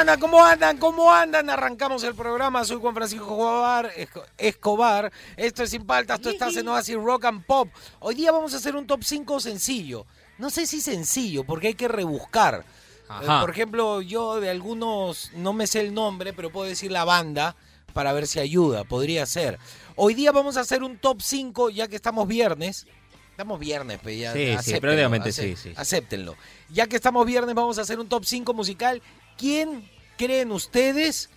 [0.00, 0.20] Andan?
[0.20, 0.76] ¿Cómo andan?
[0.78, 1.50] ¿Cómo andan?
[1.50, 2.64] Arrancamos el programa.
[2.64, 3.90] Soy Juan Francisco Escobar.
[3.96, 5.12] Esco- Escobar.
[5.36, 7.68] Esto es Sin Paltas, tú estás en Oasis Rock and Pop.
[8.00, 10.06] Hoy día vamos a hacer un top 5 sencillo.
[10.38, 12.64] No sé si sencillo, porque hay que rebuscar.
[13.08, 13.38] Ajá.
[13.38, 17.04] Eh, por ejemplo, yo de algunos no me sé el nombre, pero puedo decir la
[17.04, 17.56] banda
[17.92, 18.84] para ver si ayuda.
[18.84, 19.58] Podría ser.
[19.96, 22.86] Hoy día vamos a hacer un top 5, ya que estamos viernes.
[23.32, 24.32] Estamos viernes, pues ya.
[24.34, 25.72] Sí, sí, prácticamente sí, sí.
[25.74, 26.36] Acéptenlo.
[26.68, 29.02] Ya que estamos viernes, vamos a hacer un top 5 musical.
[29.40, 31.30] ¿Quién creen ustedes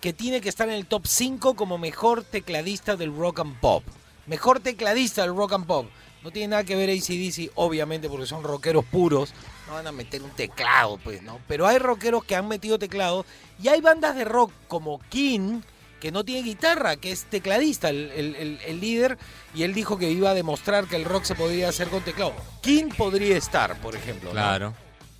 [0.00, 3.82] que tiene que estar en el top 5 como mejor tecladista del rock and pop?
[4.26, 5.86] Mejor tecladista del rock and pop.
[6.22, 9.34] No tiene nada que ver ACDC, obviamente, porque son rockeros puros.
[9.66, 11.40] No van a meter un teclado, pues, ¿no?
[11.48, 13.26] Pero hay rockeros que han metido teclado.
[13.60, 15.60] Y hay bandas de rock como King,
[16.00, 19.18] que no tiene guitarra, que es tecladista, el, el- el- el líder.
[19.52, 22.34] Y él dijo que iba a demostrar que el rock se podía hacer con teclado.
[22.62, 24.28] King podría estar, por ejemplo.
[24.28, 24.34] ¿no?
[24.34, 24.74] Claro.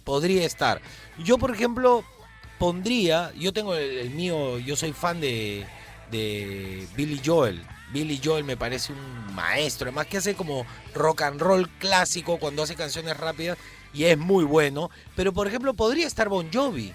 [0.04, 0.80] podría estar.
[1.22, 2.02] Yo, por ejemplo,
[2.58, 5.66] pondría, yo tengo el, el mío, yo soy fan de,
[6.10, 7.64] de Billy Joel.
[7.92, 12.62] Billy Joel me parece un maestro, además que hace como rock and roll clásico cuando
[12.62, 13.56] hace canciones rápidas
[13.94, 14.90] y es muy bueno.
[15.16, 16.92] Pero, por ejemplo, podría estar Bon Jovi.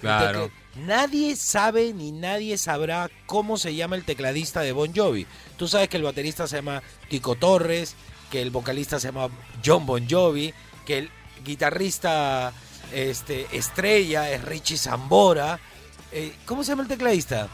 [0.00, 0.50] Claro.
[0.76, 5.26] Nadie sabe ni nadie sabrá cómo se llama el tecladista de Bon Jovi.
[5.56, 7.96] Tú sabes que el baterista se llama Tico Torres,
[8.30, 9.28] que el vocalista se llama
[9.64, 10.54] John Bon Jovi,
[10.86, 11.10] que el
[11.44, 12.52] guitarrista
[12.92, 15.58] este, estrella es Richie Zambora.
[16.12, 17.48] Eh, ¿Cómo se llama el tecladista?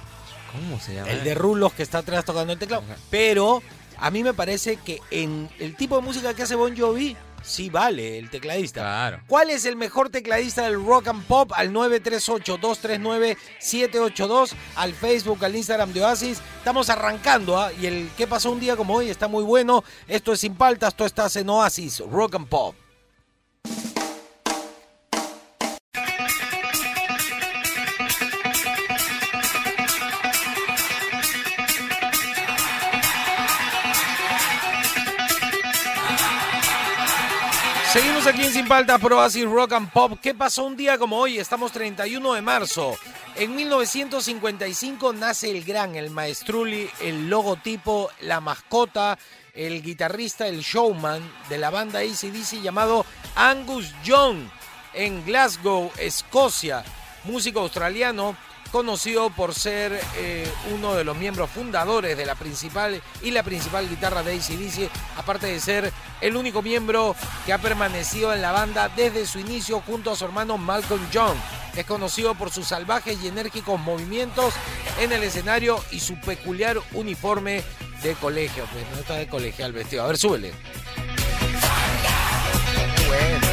[0.52, 1.10] ¿Cómo se llama?
[1.10, 2.84] El de Rulos que está atrás tocando el teclado.
[2.84, 2.96] Ajá.
[3.10, 3.62] Pero
[3.98, 7.70] a mí me parece que en el tipo de música que hace Bon Jovi, sí
[7.70, 8.80] vale el tecladista.
[8.80, 9.20] Claro.
[9.26, 11.52] ¿Cuál es el mejor tecladista del rock and pop?
[11.54, 16.40] Al 938-239-782, al Facebook, al Instagram de Oasis.
[16.58, 17.72] Estamos arrancando, ¿ah?
[17.72, 19.10] Y el ¿Qué pasó un día como hoy?
[19.10, 19.84] Está muy bueno.
[20.08, 22.74] Esto es Sin Paltas, tú estás en Oasis, Rock and Pop.
[38.34, 40.18] Aquí en Sin Paltas por Oasis Rock and Pop.
[40.20, 41.38] ¿Qué pasó un día como hoy?
[41.38, 42.96] Estamos 31 de marzo.
[43.36, 49.18] En 1955 nace el gran, el maestruli, el logotipo, la mascota,
[49.54, 53.06] el guitarrista, el showman de la banda ACDC llamado
[53.36, 54.48] Angus Young
[54.94, 56.82] en Glasgow, Escocia.
[57.24, 58.36] Músico australiano
[58.74, 63.88] conocido por ser eh, uno de los miembros fundadores de la principal y la principal
[63.88, 67.14] guitarra de ACDC, aparte de ser el único miembro
[67.46, 71.36] que ha permanecido en la banda desde su inicio junto a su hermano Malcolm Young.
[71.76, 74.52] Es conocido por sus salvajes y enérgicos movimientos
[74.98, 77.62] en el escenario y su peculiar uniforme
[78.02, 78.64] de colegio.
[78.72, 80.02] Pues no está de colegial vestido.
[80.02, 80.52] A ver, súbele.
[83.06, 83.43] Bueno.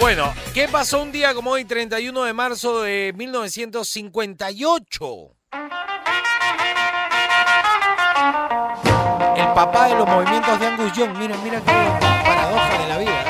[0.00, 5.06] Bueno, ¿qué pasó un día como hoy, 31 de marzo de 1958?
[9.36, 11.18] El papá de los movimientos de Angus Young.
[11.18, 11.72] Mira, mira qué
[12.24, 13.24] paradoja de la vida.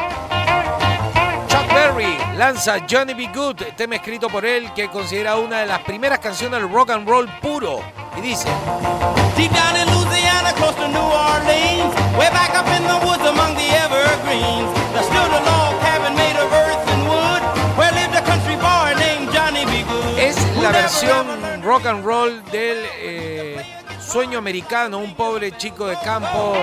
[1.48, 3.30] Chuck Berry lanza Johnny B.
[3.34, 7.08] Good, tema escrito por él que considera una de las primeras canciones del rock and
[7.08, 7.80] roll puro.
[8.18, 8.46] Y dice,
[9.36, 13.54] Deep down in Louisiana, close to New Orleans, way back up in the woods among
[13.54, 14.68] the evergreens,
[20.62, 21.26] la versión
[21.62, 23.77] rock and roll del eh,
[24.08, 24.98] sueño americano.
[24.98, 26.54] Un pobre chico de campo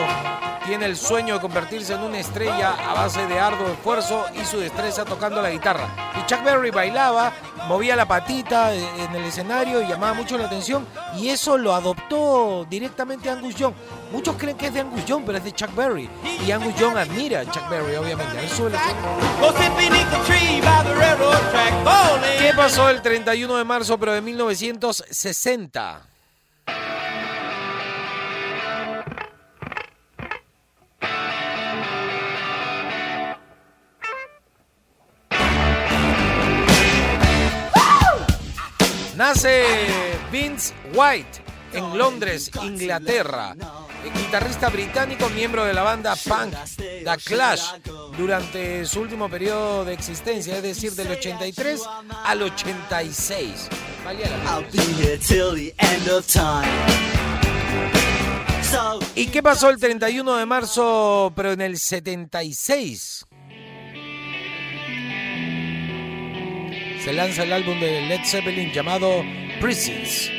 [0.65, 4.59] tiene el sueño de convertirse en una estrella a base de arduo esfuerzo y su
[4.59, 5.87] destreza tocando la guitarra.
[6.19, 7.31] Y Chuck Berry bailaba,
[7.67, 11.75] movía la patita eh, en el escenario y llamaba mucho la atención y eso lo
[11.75, 13.75] adoptó directamente Angus Young.
[14.11, 16.09] Muchos creen que es de Angus Young, pero es de Chuck Berry.
[16.45, 18.35] Y Angus Young admira a Chuck Berry, obviamente.
[22.39, 26.01] ¿Qué pasó el 31 de marzo, pero de 1960?
[39.15, 39.63] Nace
[40.29, 41.41] Vince White
[41.71, 43.55] en Londres, Inglaterra.
[44.13, 47.61] guitarrista británico, miembro de la banda punk The Clash
[48.17, 51.81] durante su último periodo de existencia, es decir, del 83
[52.25, 53.69] al 86.
[54.03, 54.51] Valía la pena.
[54.51, 57.15] I'll be here till the end of time.
[58.63, 63.25] So ¿Y qué pasó el 31 de marzo, pero en el 76?
[67.05, 69.23] Se lanza el álbum de Led Zeppelin llamado
[69.61, 70.31] Prisons.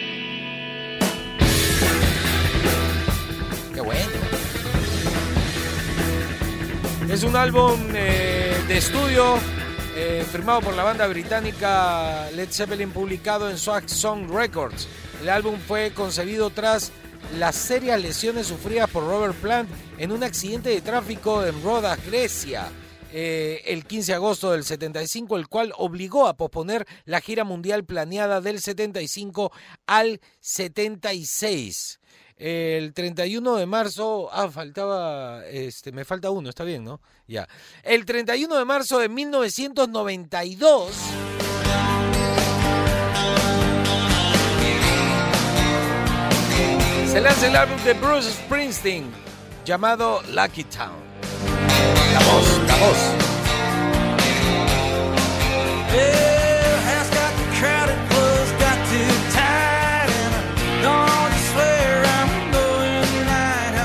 [3.72, 4.10] Qué bueno.
[7.08, 9.36] Es un álbum eh, de estudio
[9.94, 14.88] eh, firmado por la banda británica Led Zeppelin publicado en Swag Song Records.
[15.22, 16.90] El álbum fue concebido tras
[17.38, 22.72] las serias lesiones sufridas por Robert Plant en un accidente de tráfico en Rodas, Grecia.
[23.12, 27.84] Eh, el 15 de agosto del 75, el cual obligó a posponer la gira mundial
[27.84, 29.52] planeada del 75
[29.86, 32.00] al 76.
[32.36, 37.00] El 31 de marzo, ah, faltaba, este, me falta uno, está bien, ¿no?
[37.26, 37.48] Ya.
[37.82, 40.92] El 31 de marzo de 1992,
[47.10, 49.10] se lanza el álbum de Bruce Springsteen
[49.64, 51.05] llamado Lucky Town.
[52.18, 52.70] Tonight.
[52.70, 52.92] How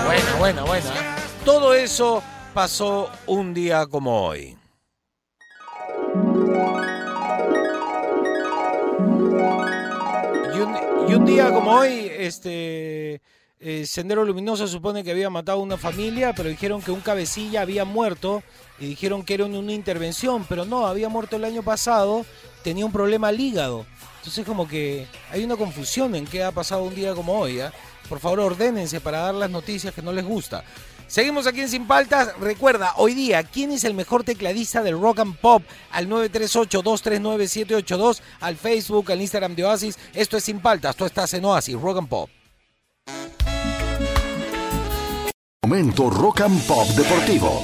[0.06, 1.16] Buena, buena, buena.
[1.46, 2.24] Todo eso
[2.54, 4.58] pasó un día como hoy.
[10.54, 13.22] Y un, y un día como hoy, este
[13.64, 17.62] eh, Sendero Luminoso supone que había matado a una familia, pero dijeron que un cabecilla
[17.62, 18.42] había muerto
[18.80, 22.26] y dijeron que era una intervención, pero no, había muerto el año pasado,
[22.64, 23.86] tenía un problema al hígado.
[24.18, 27.60] Entonces como que hay una confusión en qué ha pasado un día como hoy.
[27.60, 27.72] ¿ah?
[28.10, 30.64] Por favor, ordénense para dar las noticias que no les gusta.
[31.06, 32.36] Seguimos aquí en Sin Paltas.
[32.40, 35.62] Recuerda, hoy día, ¿quién es el mejor tecladista del rock and pop?
[35.92, 40.00] Al 938-239-782, al Facebook, al Instagram de Oasis.
[40.16, 42.28] Esto es Sin Paltas, tú estás en Oasis, Rock and Pop.
[45.72, 47.64] Momento Rock and Pop Deportivo.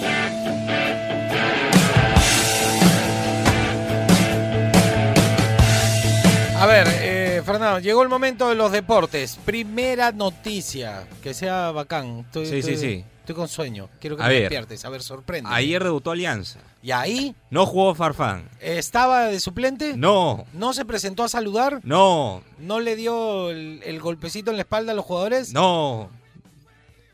[6.59, 9.37] A ver, eh, Fernando, llegó el momento de los deportes.
[9.45, 12.21] Primera noticia, que sea bacán.
[12.21, 13.05] Estoy, Sí, sí, estoy- sí.
[13.19, 13.89] Estoy con sueño.
[13.99, 14.41] Quiero que A me ver.
[14.43, 14.85] despiertes.
[14.85, 15.49] A ver, sorprende.
[15.53, 16.59] Ayer debutó Alianza.
[16.81, 17.35] ¿Y ahí?
[17.49, 18.47] No jugó Farfán.
[18.61, 19.97] ¿Estaba de suplente?
[19.97, 21.81] No, ¿No se presentó a saludar?
[21.83, 25.51] no, ¿No le dio el, el golpecito en la espalda a los jugadores?
[25.53, 26.09] no.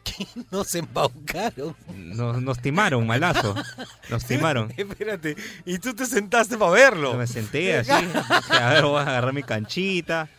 [0.52, 1.76] No se embaucaron.
[1.96, 3.56] Nos, nos timaron, malazo.
[4.10, 4.72] Nos timaron.
[4.76, 5.36] Espérate.
[5.66, 7.14] Y tú te sentaste para verlo.
[7.14, 7.92] Yo me senté así.
[8.50, 10.30] a ver, voy a agarrar mi canchita.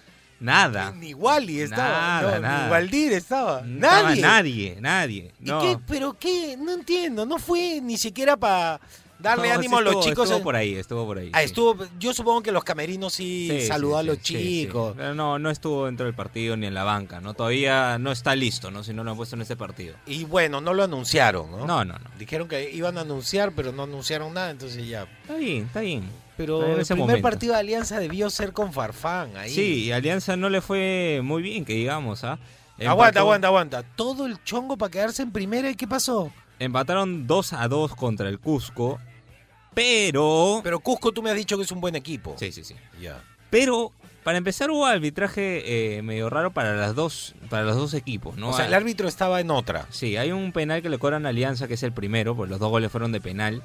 [0.41, 0.93] Nada.
[0.93, 1.89] Ni Wally estaba.
[1.89, 2.65] Nada, no, nada.
[2.65, 3.63] Ni Waldir estaba.
[3.63, 4.21] No estaba Nadie.
[4.21, 5.33] Nadie, nadie.
[5.41, 5.79] ¿Y qué?
[5.87, 6.57] ¿Pero qué?
[6.59, 7.25] No entiendo.
[7.25, 8.81] No fue ni siquiera para
[9.25, 10.31] darle No, ánimo sí a los chicos.
[10.31, 11.31] Estuvo por ahí, estuvo por ahí.
[11.33, 11.47] Ah, sí.
[11.47, 11.77] estuvo.
[11.99, 14.95] Yo supongo que los camerinos sí, Sí, saludó a los chicos.
[14.97, 17.35] Pero no, no estuvo dentro del partido ni en la banca, ¿no?
[17.35, 18.85] Todavía no está listo, ¿no?
[18.85, 19.97] Si no lo han puesto en ese partido.
[20.07, 21.67] Y bueno, no lo anunciaron, ¿no?
[21.67, 22.11] No, no, no.
[22.19, 25.09] Dijeron que iban a anunciar, pero no anunciaron nada, entonces ya.
[25.23, 26.09] Está bien, está bien.
[26.37, 27.23] Pero En el primer momento.
[27.23, 29.51] partido de Alianza debió ser con Farfán ahí.
[29.51, 32.39] Sí, y Alianza no le fue muy bien, que digamos, ¿ah?
[32.85, 33.83] Aguanta, aguanta, aguanta.
[33.85, 36.33] Todo el chongo para quedarse en primera, ¿y qué pasó?
[36.59, 38.99] Empataron 2 a 2 contra el Cusco,
[39.75, 40.61] pero...
[40.63, 42.35] Pero Cusco tú me has dicho que es un buen equipo.
[42.39, 42.75] Sí, sí, sí.
[43.01, 43.23] Ya.
[43.51, 43.93] Pero
[44.25, 48.49] para empezar hubo arbitraje eh, medio raro para las dos para los dos equipos, ¿no?
[48.51, 49.87] O sea, Ah, el árbitro estaba en otra.
[49.91, 52.59] Sí, hay un penal que le cobran a Alianza, que es el primero, pues los
[52.59, 53.63] dos goles fueron de penal,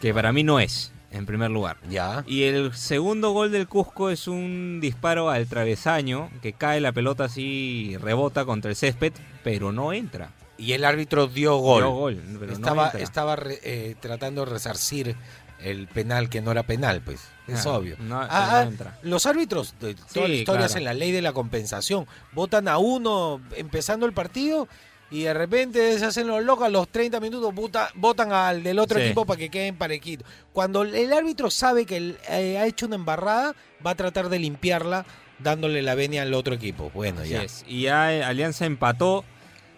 [0.00, 1.78] que para mí no es, en primer lugar.
[1.88, 2.22] Ya.
[2.26, 7.24] Y el segundo gol del Cusco es un disparo al travesaño, que cae la pelota
[7.24, 10.32] así, rebota contra el césped, pero no entra.
[10.58, 11.82] Y el árbitro dio gol.
[11.82, 13.00] Dio gol, pero no estaba entra.
[13.00, 15.16] estaba eh, tratando de resarcir
[15.64, 17.20] el penal que no era penal, pues.
[17.46, 17.96] Es Ah, obvio.
[17.98, 18.98] no, Ah, no ah, entra.
[19.02, 20.64] los árbitros de toda la Sí, historia claro.
[20.64, 22.06] hacen la ley de la compensación.
[22.32, 24.66] Votan a uno empezando el partido
[25.10, 28.78] y de repente se hacen los locos a los 30 minutos vota- votan al del
[28.78, 29.04] otro Sí.
[29.06, 30.26] equipo para que queden parejitos.
[30.52, 33.54] Cuando el árbitro sabe que eh, ha hecho una embarrada,
[33.86, 35.04] va a tratar de limpiarla
[35.38, 36.90] dándole la venia al otro equipo.
[36.94, 37.42] Bueno, Así ya.
[37.42, 37.64] es.
[37.68, 39.24] Y ya eh, Alianza empató,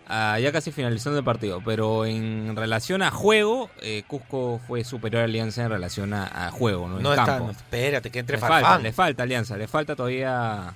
[0.06, 1.60] ah, ya casi finalizando el partido.
[1.64, 6.50] Pero en relación a juego, eh, Cusco fue superior a Alianza en relación a, a
[6.50, 6.96] juego, ¿no?
[6.98, 7.44] En No está, campo.
[7.46, 10.74] no, espérate, que entre le falta, le falta Alianza, le falta todavía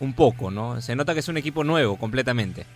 [0.00, 0.80] un poco, ¿no?
[0.80, 2.66] Se nota que es un equipo nuevo completamente.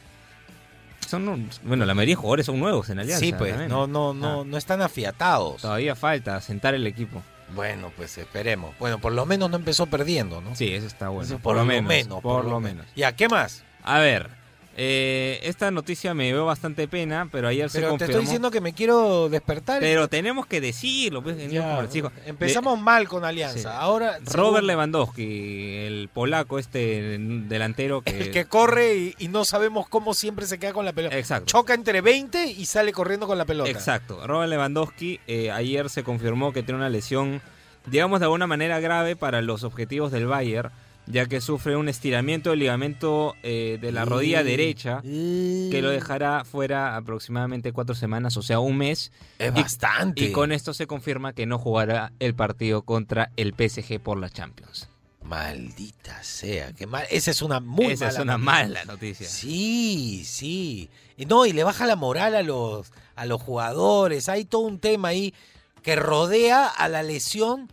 [1.07, 3.25] Son, bueno, la mayoría de jugadores son nuevos en Alianza.
[3.25, 3.71] Sí, pues, también.
[3.71, 5.63] no, no, no, Ah, no están afiatados.
[5.63, 7.23] Todavía falta sentar el equipo.
[7.55, 8.75] Bueno, pues esperemos.
[8.79, 10.55] Bueno, por lo menos no empezó perdiendo, ¿no?
[10.55, 11.25] Sí, eso está bueno.
[11.25, 12.85] Eso por, lo menos, Por, lo menos.
[12.95, 13.65] Ya, ¿qué más?
[13.83, 14.29] A ver,
[14.77, 18.11] Eh, esta noticia me dio bastante pena, pero ayer se Pero te confirmó.
[18.13, 19.81] estoy diciendo que me quiero despertar.
[19.81, 21.85] Pero tenemos que decirlo, pues, Ya,
[22.27, 23.59] empezamos mal con Alianza.
[23.73, 23.77] Sí.
[23.77, 28.11] Ahora Robert según- Lewandowski, el polaco este delantero que...
[28.21, 31.19] el que corre y, y no sabemos cómo siempre se queda con la pelota.
[31.19, 31.47] Exacto.
[31.47, 33.71] Choca entre 20 y sale corriendo con la pelota.
[33.71, 34.25] Exacto.
[34.29, 37.41] Robert Lewandowski eh, ayer se confirmó que tiene una lesión,
[37.87, 40.71] digamos de alguna manera grave para los objetivos del Bayern,
[41.11, 46.45] ya que sufre un estiramiento del ligamento eh, de la rodilla derecha que lo dejará
[46.45, 49.11] fuera aproximadamente cuatro semanas, o sea, un mes.
[49.39, 50.25] Es Y- bastante.
[50.25, 54.29] Y con esto se confirma que no jugará el partido contra el PSG por la
[54.31, 54.89] Champions.
[55.23, 57.05] Maldita sea, qué mal.
[57.11, 58.53] Esa es una muy Esa es mala una noticia.
[58.69, 59.29] mala noticia.
[59.29, 60.89] Sí, sí.
[61.19, 64.29] Y No, y le baja la moral a los, a los jugadores.
[64.29, 65.35] Hay todo un tema ahí
[65.83, 67.71] que rodea a la lesión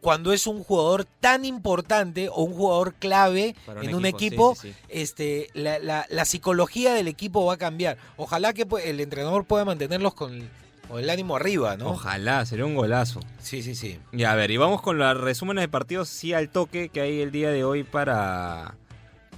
[0.00, 4.54] cuando es un jugador tan importante o un jugador clave un en un equipo, equipo,
[4.54, 4.84] sí, sí, sí.
[4.88, 7.96] este, la, la- la psicología del equipo va a cambiar.
[8.16, 10.48] Ojalá que el entrenador pueda mantenerlos con,
[10.88, 11.90] con el ánimo arriba, ¿no?
[11.90, 13.20] Ojalá, sería un golazo.
[13.40, 13.98] Sí, sí, sí.
[14.12, 17.20] Ya, a ver, y vamos con los resúmenes de partidos sí al toque que hay
[17.20, 18.74] el día de hoy para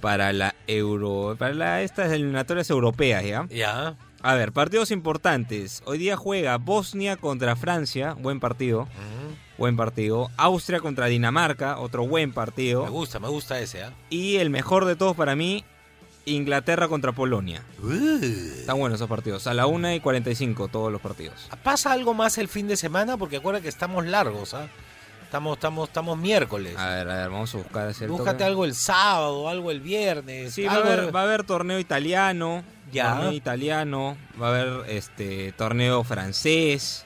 [0.01, 3.45] para la Euro, para la, estas eliminatorias europeas, ¿ya?
[3.49, 3.97] Ya.
[4.21, 5.81] A ver, partidos importantes.
[5.85, 10.29] Hoy día juega Bosnia contra Francia, buen partido, Mm, buen partido.
[10.35, 12.85] Austria contra Dinamarca, otro buen Me partido.
[12.91, 13.93] gusta, me gusta ese, ¿ah?
[14.09, 15.63] Y el mejor de todos para mí,
[16.25, 17.63] Inglaterra contra Polonia.
[17.81, 18.21] Uh.
[18.21, 19.47] Están buenos esos partidos.
[19.47, 21.49] A la 1 y 45 todos los partidos.
[21.63, 23.15] ¿Pasa algo más el fin de semana?
[23.17, 24.67] Porque acuérdate que estamos largos, ¿ah?
[25.29, 26.75] Estamos, estamos, estamos miércoles.
[26.75, 28.43] A ver, a ver, vamos a buscar ese Búscate toque.
[28.45, 30.55] algo el sábado, algo el viernes.
[30.55, 32.63] Sí, va a, haber, va a haber torneo italiano.
[32.91, 33.13] Ya.
[33.13, 34.17] Torneo italiano.
[34.41, 37.05] Va a haber este torneo francés.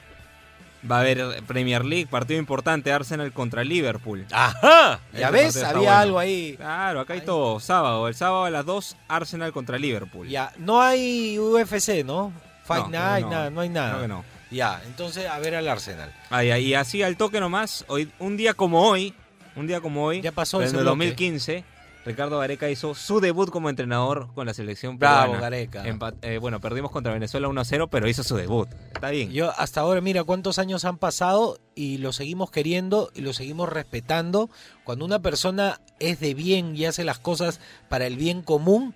[0.90, 4.24] Va a haber Premier League, partido importante, Arsenal contra Liverpool.
[4.32, 5.92] Ajá, ya Ese ves, había bueno.
[5.98, 6.54] algo ahí.
[6.56, 7.60] Claro, acá hay todo.
[7.60, 10.28] Sábado, el sábado a las 2, Arsenal contra Liverpool.
[10.28, 12.32] Ya, no hay UFC, ¿no?
[12.64, 13.90] Fight No, Night, no, nada, no hay nada.
[13.90, 14.24] Creo que no.
[14.54, 16.12] Ya, entonces a ver al Arsenal.
[16.30, 19.12] Ah, ya, y así al toque nomás, hoy, un día como hoy,
[19.56, 20.84] un día como hoy, Ya pasó en el bloque.
[20.86, 21.64] 2015,
[22.06, 25.40] Ricardo Gareca hizo su debut como entrenador con la selección Bravo, peruana.
[25.40, 25.84] Gareca.
[25.86, 28.68] Empa- eh, bueno, perdimos contra Venezuela 1-0, pero hizo su debut.
[28.92, 29.32] Está bien.
[29.32, 33.70] Yo hasta ahora, mira cuántos años han pasado y lo seguimos queriendo y lo seguimos
[33.70, 34.50] respetando.
[34.84, 37.58] Cuando una persona es de bien y hace las cosas
[37.88, 38.94] para el bien común,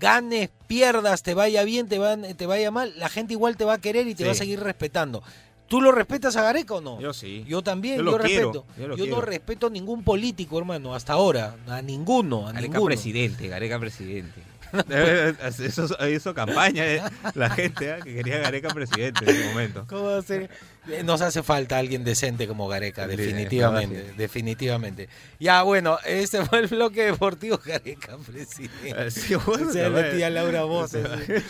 [0.00, 3.74] ganes, pierdas, te vaya bien, te, van, te vaya mal, la gente igual te va
[3.74, 4.24] a querer y te Sí.
[4.24, 5.22] va a seguir respetando.
[5.68, 7.00] ¿Tú lo respetas a Gareca o no?
[7.00, 7.44] Yo sí.
[7.46, 8.66] Yo también, Yo yo, lo quiero, respeto.
[8.96, 11.54] yo lo no respeto a ningún político, hermano, hasta ahora.
[11.68, 12.86] A ninguno, a Gareca ninguno.
[12.86, 14.42] presidente, Gareca presidente.
[15.60, 17.02] Eso hizo campaña eh,
[17.34, 19.84] la gente eh, que quería Gareca presidente en ese momento.
[19.88, 20.50] ¿Cómo va a ser?
[20.88, 25.08] Eh, Nos hace falta alguien decente como Gareca, definitivamente, definitivamente.
[25.38, 29.10] Ya, bueno, este fue el bloque deportivo Gareca, presidente.
[29.10, 30.06] Sí, bueno, Se a ver.
[30.12, 31.06] le tía Laura Voces.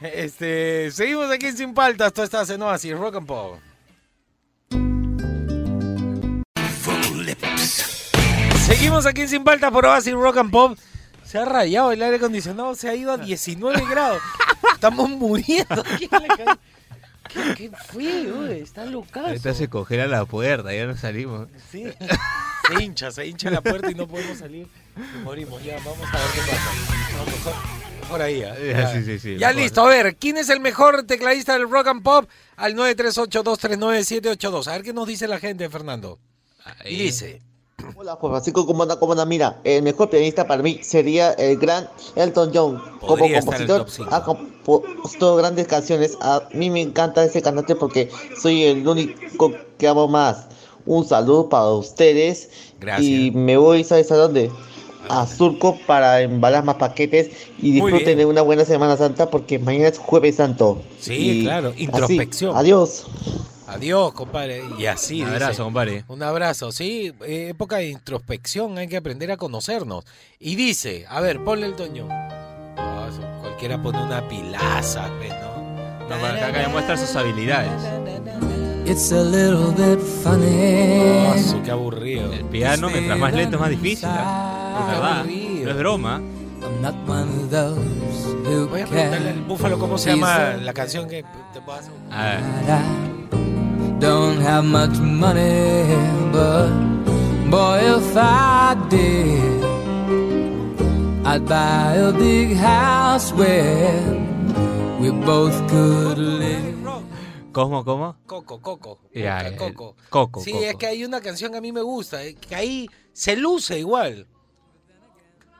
[0.00, 3.58] Este, seguimos aquí en Sin Paltas, tú estás en Oasis, Rock and Pop.
[8.66, 10.78] Seguimos aquí en Sin Paltas por Oasis, Rock and Pop.
[11.24, 14.22] Se ha rayado el aire acondicionado, se ha ido a 19 grados.
[14.74, 16.60] Estamos muriendo aquí en la calle.
[17.34, 19.26] ¿Qué, qué feo, está locazo.
[19.26, 21.48] Ahorita se congela la puerta, ya no salimos.
[21.70, 21.84] Sí.
[22.66, 24.66] Se hincha, se hincha la puerta y no podemos salir.
[24.96, 26.72] Y morimos, ya, vamos a ver qué pasa.
[27.12, 27.52] No, mejor,
[28.00, 28.40] mejor ahí.
[28.40, 28.58] ya.
[28.58, 31.88] Ya, sí, sí, sí, Ya listo, a ver, ¿quién es el mejor tecladista del rock
[31.88, 32.26] and pop?
[32.56, 34.66] Al 938239782.
[34.66, 36.18] A ver qué nos dice la gente, Fernando.
[36.86, 37.42] Y dice,
[37.96, 38.98] Hola Juan Francisco, ¿cómo anda?
[38.98, 39.26] ¿Cómo anda?
[39.26, 42.78] Mira, el mejor pianista para mí sería el gran Elton John.
[43.00, 43.86] Como Podría el compositor.
[44.72, 46.16] Ha compuesto grandes canciones.
[46.20, 50.46] A mí me encanta ese cantante porque soy el único que amo más.
[50.86, 52.50] Un saludo para ustedes.
[52.80, 53.06] Gracias.
[53.06, 54.50] Y me voy, ¿sabes a dónde?
[55.08, 59.88] A Surco para embalar más paquetes y disfruten de una buena Semana Santa porque mañana
[59.88, 60.82] es Jueves Santo.
[60.98, 62.56] Sí, Y claro, así, introspección.
[62.56, 63.06] adiós.
[63.66, 64.62] adiós, compadre.
[64.78, 65.42] Y así, Un dice.
[65.44, 66.04] abrazo, compadre.
[66.08, 70.04] Un abrazo, sí, eh, época de introspección, hay que aprender a conocernos.
[70.38, 72.08] Y dice, a ver, ponle el toño.
[73.14, 76.08] Eso, cualquiera pone una pilaza, pues, ¿no?
[76.08, 77.72] No, para que acá demuestra sus habilidades.
[78.86, 81.26] It's a little bit funny.
[81.26, 82.30] Oh, su, qué aburrido.
[82.32, 84.08] El piano, mientras más lento, es más difícil.
[84.10, 84.78] ¿ah?
[84.80, 85.18] Es verdad.
[85.20, 85.64] aburrido.
[85.64, 86.20] No es broma.
[86.62, 87.78] I'm not one of those
[88.44, 91.92] who Voy a preguntarle al búfalo cómo se llama la canción que te puedo hacer.
[92.10, 92.40] A ver.
[94.00, 95.86] Don't have much money,
[96.30, 96.70] but
[97.50, 99.62] boy, if I did,
[101.26, 103.98] I'd buy a big house where
[105.00, 106.74] we both could live.
[107.52, 108.16] ¿Cómo, cómo?
[108.26, 108.98] Coco, Coco.
[109.12, 109.94] El- Coco.
[110.10, 110.64] Coco, Sí, Coco.
[110.64, 113.78] es que hay una canción que a mí me gusta, eh, que ahí se luce
[113.78, 114.26] igual.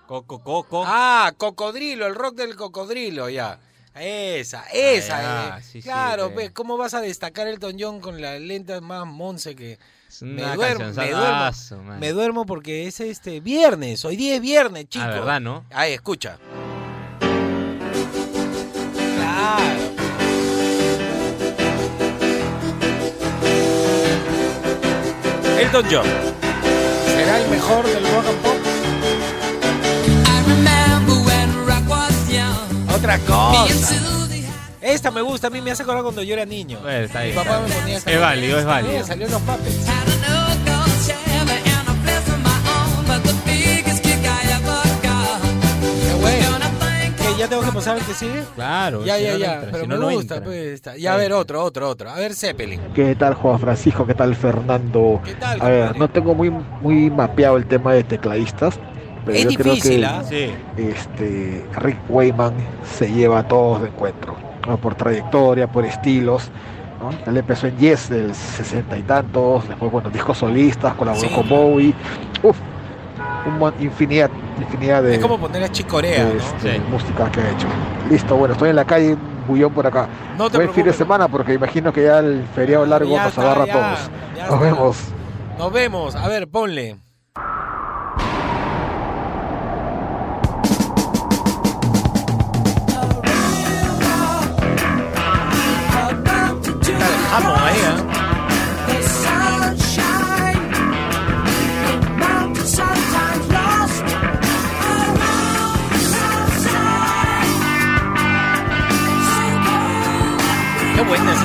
[0.06, 0.83] Coco, coco.
[0.85, 3.61] Ah, cocodrilo, el rock del cocodrilo, ya.
[3.94, 5.54] Esa, esa.
[5.54, 5.62] Ah, eh.
[5.62, 6.35] sí, sí, claro, pe.
[6.35, 9.78] pues, ¿cómo vas a destacar el John con las lentas más monce que...
[10.14, 11.99] Es Me duermo, me duermo, man.
[11.99, 15.09] me duermo porque es este viernes, hoy día es viernes, chicos.
[15.11, 15.64] Ah, ¿verdad, no?
[15.73, 16.38] Ahí, escucha.
[19.16, 19.64] Claro.
[25.61, 26.06] Elton John.
[27.06, 28.56] ¿Será el mejor del rock and pop?
[30.26, 32.88] I remember when rock was young.
[32.94, 34.24] Otra cosa.
[34.85, 36.79] Esta me gusta, a mí me hace acordar cuando yo era niño.
[36.88, 37.37] Está Mi bien.
[37.37, 39.05] papá me ponía esta Es válido, es válido.
[39.07, 39.87] Salió los papes.
[39.88, 44.19] had an old gold Chevy and a place of my own, but the biggest kick
[44.19, 45.41] I ever got.
[45.81, 46.50] Qué bueno.
[46.50, 48.43] Gonna thank ¿Qué, ¿Ya tengo que pasar el que sigue?
[48.55, 49.05] Claro.
[49.07, 49.55] Ya, si ya, no, ya.
[49.55, 50.45] entra, Pero si me no, no gusta, entra.
[50.50, 50.67] pues.
[50.75, 50.97] está.
[50.99, 52.11] Ya, a ver, otro, otro, otro.
[52.11, 52.81] A ver, Zeppelin.
[52.95, 54.07] ¿Qué tal Juan Francisco?
[54.07, 55.19] ¿Qué tal Fernando?
[55.25, 58.79] ¿Qué tal, A ver, no tengo muy, muy mapeado el tema de tecladistas,
[59.25, 60.23] pero Es yo difícil, creo ¿ah?
[60.29, 60.53] Sí.
[60.76, 62.53] que este, Rick Wayman
[62.99, 64.76] se lleva a todos de encuentro, ¿no?
[64.78, 66.50] por trayectoria, por estilos.
[67.00, 67.11] ¿no?
[67.30, 71.35] Él empezó en Yes del sesenta y tantos, después bueno, discos solistas, colaboró Sí.
[71.35, 71.94] con Bowie.
[72.42, 72.56] Uf,
[73.47, 76.40] un mon- infinidad, infinidad de, Es como poner a Chicorea, de, ¿no?
[76.40, 76.83] este, Sí.
[76.90, 77.66] música que ha hecho.
[78.11, 80.09] Listo, bueno, estoy en la calle, un bullón por acá.
[80.38, 83.28] No te Buen fin de semana porque imagino que ya el feriado largo Ya nos
[83.28, 84.11] está, agarra a todos.
[84.37, 84.56] ya Nos está.
[84.64, 84.99] vemos.
[85.59, 86.16] Nos vemos.
[86.16, 86.97] A ver, ponle.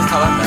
[0.10, 0.44] Esta banda.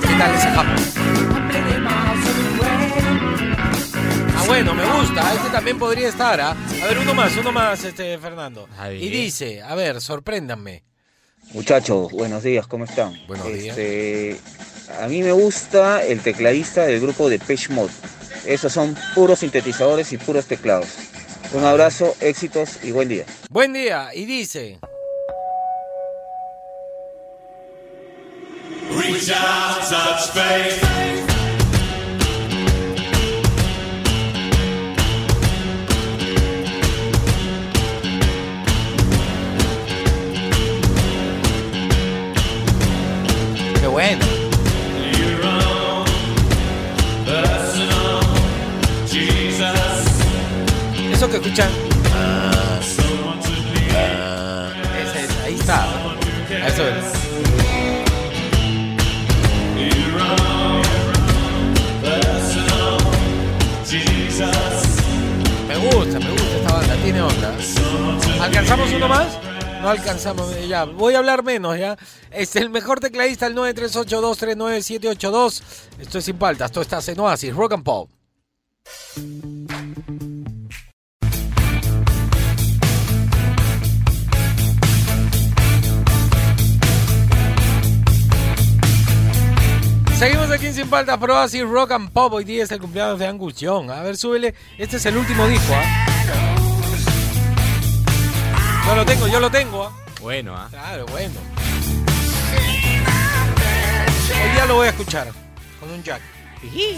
[0.00, 0.76] ¿Qué tal ese jamón?
[4.36, 5.34] Ah, bueno, me gusta.
[5.34, 6.56] Este también podría estar, ¿ah?
[6.82, 8.66] A ver, uno más, uno más, este, Fernando.
[8.90, 10.82] Y dice, a ver, sorpréndanme.
[11.52, 13.14] Muchachos, buenos días, ¿cómo están?
[13.26, 13.76] Buenos días.
[13.76, 14.40] Este,
[15.02, 17.92] A mí me gusta el tecladista del grupo de Page Mode.
[18.46, 20.88] Esos son puros sintetizadores y puros teclados.
[21.52, 23.24] Un abrazo, éxitos y buen día.
[23.48, 24.10] Buen día.
[24.14, 24.78] Y dice,
[28.90, 30.82] Reach out, touch faith.
[43.80, 44.37] qué bueno.
[51.18, 51.68] Eso que escuchan,
[53.74, 54.70] lead.
[55.02, 55.84] ese es, ahí está.
[56.64, 56.94] Eso es.
[65.66, 67.52] Me gusta, me gusta esta banda, tiene onda.
[68.40, 69.26] ¿Alcanzamos uno más?
[69.82, 70.84] No alcanzamos, ya.
[70.84, 71.98] Voy a hablar menos, ya.
[72.30, 75.62] Es el mejor tecladista, el 938239782.
[75.98, 78.08] Esto es sin paltas, esto está en Oasis, Rock and Pop.
[90.18, 92.32] Seguimos aquí en Sin Paltas Pro Oasis Rock and Pop.
[92.32, 93.88] Hoy día es el cumpleaños de Angus Young.
[93.88, 94.52] A ver, súbele.
[94.76, 96.56] Este es el último disco, ¿ah?
[98.84, 99.92] Yo lo tengo, yo lo tengo, ¿ah?
[100.20, 100.66] Bueno, ¿ah?
[100.70, 101.34] Claro, bueno.
[104.42, 105.28] Hoy día lo voy a escuchar
[105.78, 106.20] con un jack.
[106.62, 106.96] ¿Qué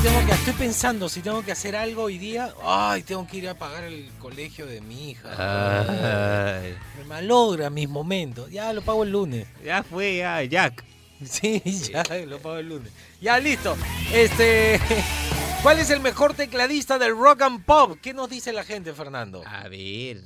[0.00, 2.54] tengo que, estoy pensando si tengo que hacer algo hoy día.
[2.64, 5.28] Ay, tengo que ir a pagar el colegio de mi hija.
[5.36, 6.76] Ay.
[6.98, 8.48] Me malogra mis momentos.
[8.48, 9.48] Ya lo pago el lunes.
[9.64, 10.84] Ya fue, ya, Jack.
[11.30, 12.90] Sí, ya lo pago el lunes.
[13.20, 13.76] Ya listo.
[14.12, 14.80] Este,
[15.62, 17.96] ¿cuál es el mejor tecladista del rock and pop?
[18.02, 19.42] ¿Qué nos dice la gente, Fernando?
[19.46, 20.18] A ver.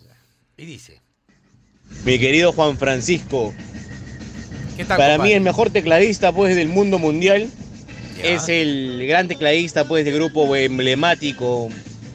[0.57, 1.01] Y dice,
[2.05, 3.53] Mi querido Juan Francisco,
[4.77, 4.97] ¿qué tal?
[4.97, 7.51] para mí el mejor tecladista pues del mundo mundial
[8.17, 8.31] Ya.
[8.31, 11.69] es el gran tecladista pues del grupo emblemático,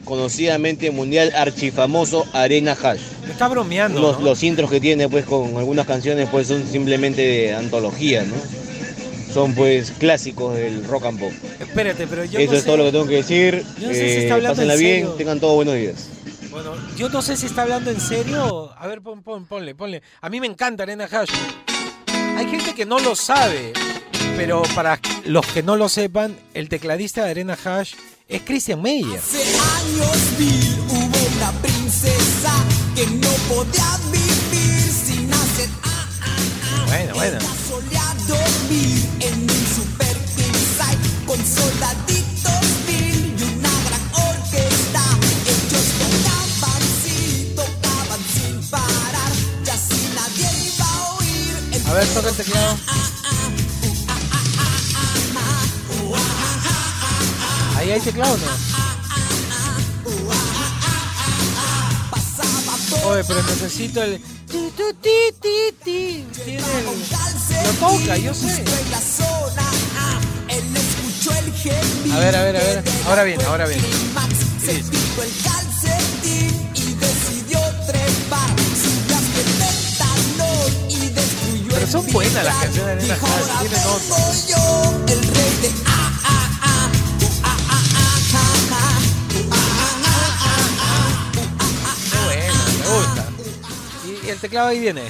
[0.04, 3.00] conocidamente mundial archifamoso Arena Hash.
[3.24, 4.00] Me está bromeando.
[4.00, 4.24] Los, ¿no?
[4.24, 8.34] los intros que tiene pues con algunas canciones pues son simplemente de antología, ¿no?
[9.32, 11.32] Son pues clásicos del rock and pop.
[11.60, 13.64] Espérate, pero yo Eso no es sé- todo lo que tengo que decir.
[13.80, 15.10] yo no sé si Eh, está hablando pásenla en bien, serio.
[15.14, 15.94] tengan todos buenos días.
[16.50, 18.70] Bueno, yo no sé si está hablando en serio.
[18.78, 20.02] A ver, pon, pon, ponle, ponle.
[20.20, 21.30] A mí me encanta Arena Hash.
[22.36, 23.72] Hay gente que no lo sabe,
[24.36, 27.94] pero para los que no lo sepan, el tecladista de Arena Hash
[28.28, 29.18] es Christian Meyer.
[29.18, 32.52] Hace años mil hubo una princesa
[32.94, 37.38] que no podía vivir sin hacer ah, Bueno, bueno.
[51.94, 52.78] Ver, toca el teclado.
[57.76, 58.46] Ahí hay teclado, ¿no?
[63.04, 64.22] Oye, pero necesito el...
[66.44, 66.84] Tiene el...
[67.64, 68.64] Lo toca, yo sé.
[72.12, 72.84] A ver, a ver, a ver.
[73.06, 73.82] Ahora viene, ahora viene.
[74.64, 74.82] Sí,
[81.92, 84.16] son buenas las canciones de Nena Hash, tienen otro.
[92.10, 93.28] Qué bueno, me gusta.
[94.06, 95.02] Y, y el teclado ahí viene.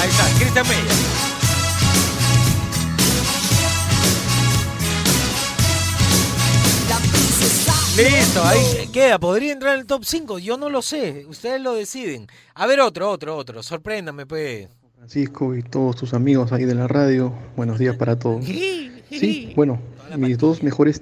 [0.00, 0.94] Ahí está, Cristian Mella.
[7.96, 9.18] Listo, ahí queda.
[9.18, 10.38] ¿Podría entrar en el top 5?
[10.38, 11.26] Yo no lo sé.
[11.26, 12.28] Ustedes lo deciden.
[12.54, 13.60] A ver, otro, otro, otro.
[13.60, 14.68] Sorpréndame, pues.
[15.08, 18.42] Francisco y todos tus amigos ahí de la radio, buenos días para todos.
[19.10, 19.78] Sí, bueno,
[20.16, 21.00] mis dos mejores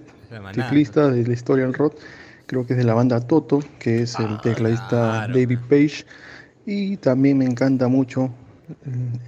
[0.52, 1.94] teclistas de la historia del rock,
[2.46, 6.04] creo que es de la banda Toto, que es el tecladista David Page,
[6.66, 8.28] y también me encanta mucho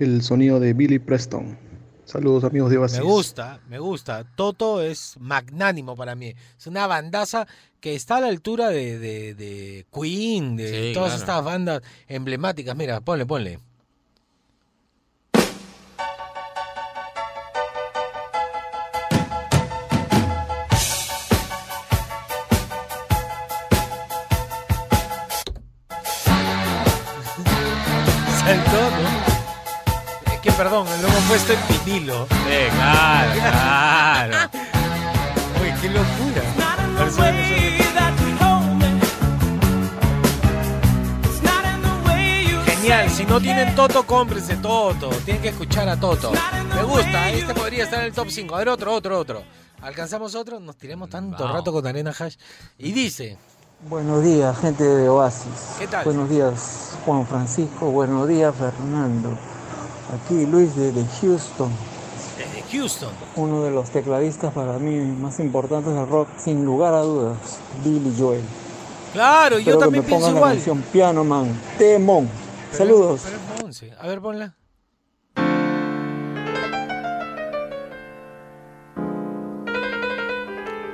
[0.00, 1.56] el sonido de Billy Preston.
[2.04, 2.98] Saludos amigos de Oasis.
[2.98, 4.24] Me gusta, me gusta.
[4.36, 6.34] Toto es magnánimo para mí.
[6.58, 7.46] Es una bandaza
[7.80, 11.20] que está a la altura de, de- de Queen, de Sí, todas claro.
[11.22, 12.76] estas bandas emblemáticas.
[12.76, 13.60] Mira, ponle, ponle.
[28.44, 30.32] Saltó, ¿no?
[30.32, 32.26] Es que perdón, lo hemos puesto en vinilo.
[32.28, 32.36] Sí,
[32.74, 34.50] claro, claro.
[35.62, 36.42] Uy, qué locura.
[42.66, 45.08] Genial, si no tienen Toto, cómprense Toto.
[45.24, 46.32] Tienen que escuchar a Toto.
[46.74, 48.54] Me gusta, este podría estar en el top 5.
[48.54, 49.42] A ver, otro, otro, otro.
[49.80, 50.60] ¿Alcanzamos otro?
[50.60, 52.36] Nos tiremos tanto rato con Arena Hash.
[52.78, 53.38] Y dice,
[53.88, 55.76] Buenos días, gente de Oasis.
[55.78, 56.04] ¿Qué tal?
[56.04, 57.90] Buenos días, Juan Francisco.
[57.90, 59.30] Buenos días, Fernando.
[60.14, 61.70] Aquí Luis desde Houston,
[62.38, 63.10] desde Houston.
[63.36, 67.36] uno de los tecladistas para mí más importantes del rock, sin lugar a dudas,
[67.84, 68.44] Billy Joel.
[69.12, 70.52] Claro, yo Espero que también me pienso la igual.
[70.54, 72.28] canción Piano Man, Temón.
[72.72, 73.22] Saludos.
[73.24, 74.00] pero.
[74.00, 74.54] A ver, ponla.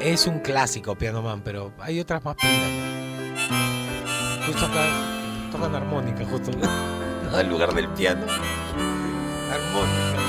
[0.01, 2.71] Es un clásico Piano Man, pero hay otras más pilas.
[4.47, 4.83] Justo acá
[5.53, 6.51] tocan armónica, justo
[7.31, 8.23] no en lugar del piano.
[9.53, 10.21] Armónica.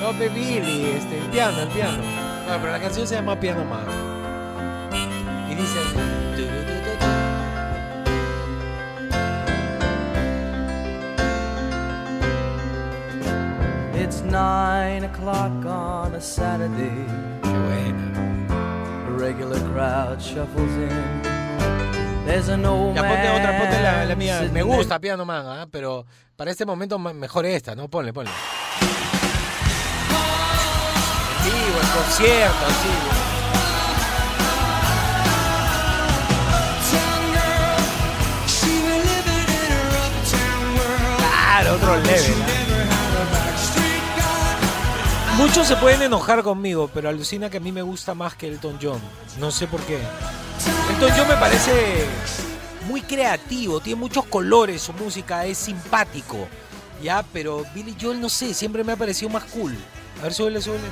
[0.00, 1.98] No, Billy, este, el piano, el piano.
[2.44, 3.86] Bueno, pero la canción se llama Piano Man.
[5.50, 5.78] Y dice.
[14.02, 17.06] It's nine o'clock on a Saturday.
[17.42, 18.19] Qué buena.
[19.20, 21.22] A regular crowd shuffles in.
[22.24, 24.48] There's an old Ya ponte otra, ponte la, la mía.
[24.50, 25.66] Me gusta Piano Man, ¿ah?
[25.70, 26.06] pero
[26.36, 27.86] para este momento me- mejor esta, ¿no?
[27.88, 28.30] Ponle, ponle.
[31.44, 32.88] Vivo, en concierto, así.
[41.18, 42.42] Claro, otro level.
[42.42, 42.69] ¿ah?
[45.40, 48.78] Muchos se pueden enojar conmigo, pero alucina que a mí me gusta más que Elton
[48.80, 49.00] John.
[49.38, 49.98] No sé por qué.
[50.92, 52.04] Elton John me parece
[52.86, 56.46] muy creativo, tiene muchos colores, su música es simpático.
[57.02, 59.74] Ya, pero Billy Joel no sé, siempre me ha parecido más cool.
[60.20, 60.84] A ver, súbele, súbele.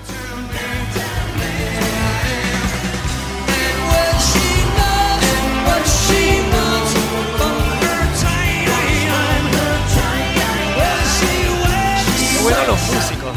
[12.32, 13.28] Qué bueno los músicos.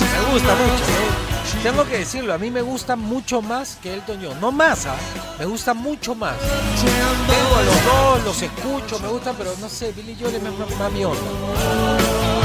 [0.00, 0.84] Me gusta mucho.
[1.62, 4.38] Tengo que decirlo, a mí me gusta mucho más que Elton John.
[4.40, 4.96] No más, ¿ah?
[5.38, 6.34] me gusta mucho más.
[6.38, 10.78] Tengo a los dos, los escucho, me gusta, pero no sé, Billy Joel es más-
[10.78, 11.20] más mi onda.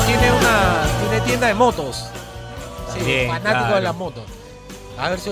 [0.05, 2.05] Tiene una tiene tienda de motos.
[2.93, 4.23] Sí, Bien, fanático de las motos.
[4.97, 5.29] A ver si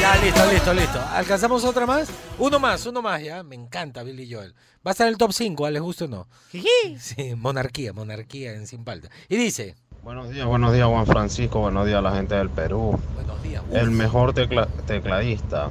[0.00, 1.00] Ya, listo, listo, listo.
[1.14, 2.08] ¿Alcanzamos otra más?
[2.38, 3.42] Uno más, uno más, ya.
[3.42, 4.54] Me encanta Billy Joel.
[4.86, 6.28] Va a estar en el top 5, ¿les gusta o no?
[6.50, 9.08] Sí, monarquía, monarquía en Sin Palta.
[9.28, 12.98] Y dice, Buenos días, buenos días Juan Francisco, buenos días a la gente del Perú.
[13.14, 13.62] buenos días.
[13.72, 15.70] El mejor tecla- tecladista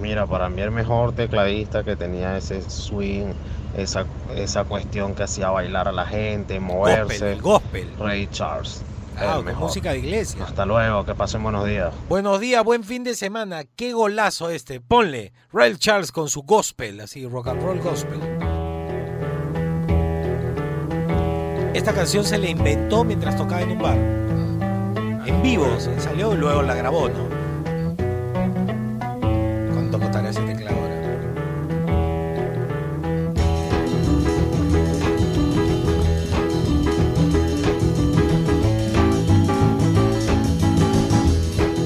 [0.00, 3.32] Mira, para mí el mejor tecladista que tenía ese swing,
[3.76, 7.32] esa, esa cuestión que hacía bailar a la gente, moverse.
[7.32, 7.88] el gospel.
[7.98, 8.82] Ray Charles.
[9.18, 10.44] Ah, con música de iglesia.
[10.44, 11.92] Hasta luego, que pasen buenos días.
[12.08, 13.64] Buenos días, buen fin de semana.
[13.76, 14.80] Qué golazo este.
[14.80, 18.18] Ponle Ray Charles con su gospel, así, rock and roll gospel.
[21.74, 23.98] Esta canción se le inventó mientras tocaba en un bar.
[25.26, 27.39] En vivo se salió y luego la grabó, ¿no?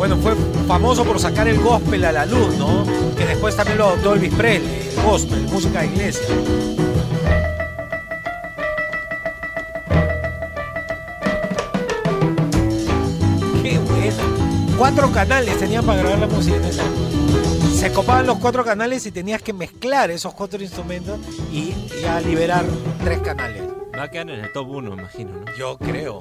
[0.07, 0.35] Bueno, fue
[0.69, 2.85] famoso por sacar el gospel a la luz, ¿no?
[3.17, 6.27] Que después también lo adoptó Elvis Presley, el gospel, música de iglesia.
[13.63, 14.77] Qué bueno.
[14.77, 16.85] Cuatro canales tenían para grabar la música en esa.
[17.75, 21.19] Se copaban los cuatro canales y tenías que mezclar esos cuatro instrumentos
[21.51, 22.67] y, y a liberar
[23.03, 23.63] tres canales.
[23.99, 25.57] Va a quedar en el top 1, imagino, ¿no?
[25.57, 26.19] Yo creo.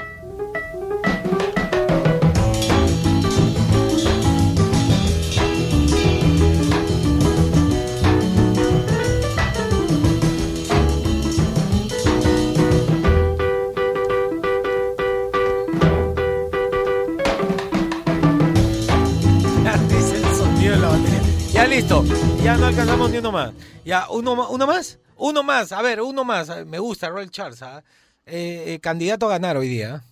[22.63, 23.51] No alcanzamos ni uno más.
[23.83, 26.65] Ya, uno, más, uno más, a ver, uno más.
[26.65, 27.83] Me gusta Royal Charles, ¿ah?
[28.25, 29.95] Eh, eh, candidato a ganar hoy día.
[29.95, 30.03] ¿ah?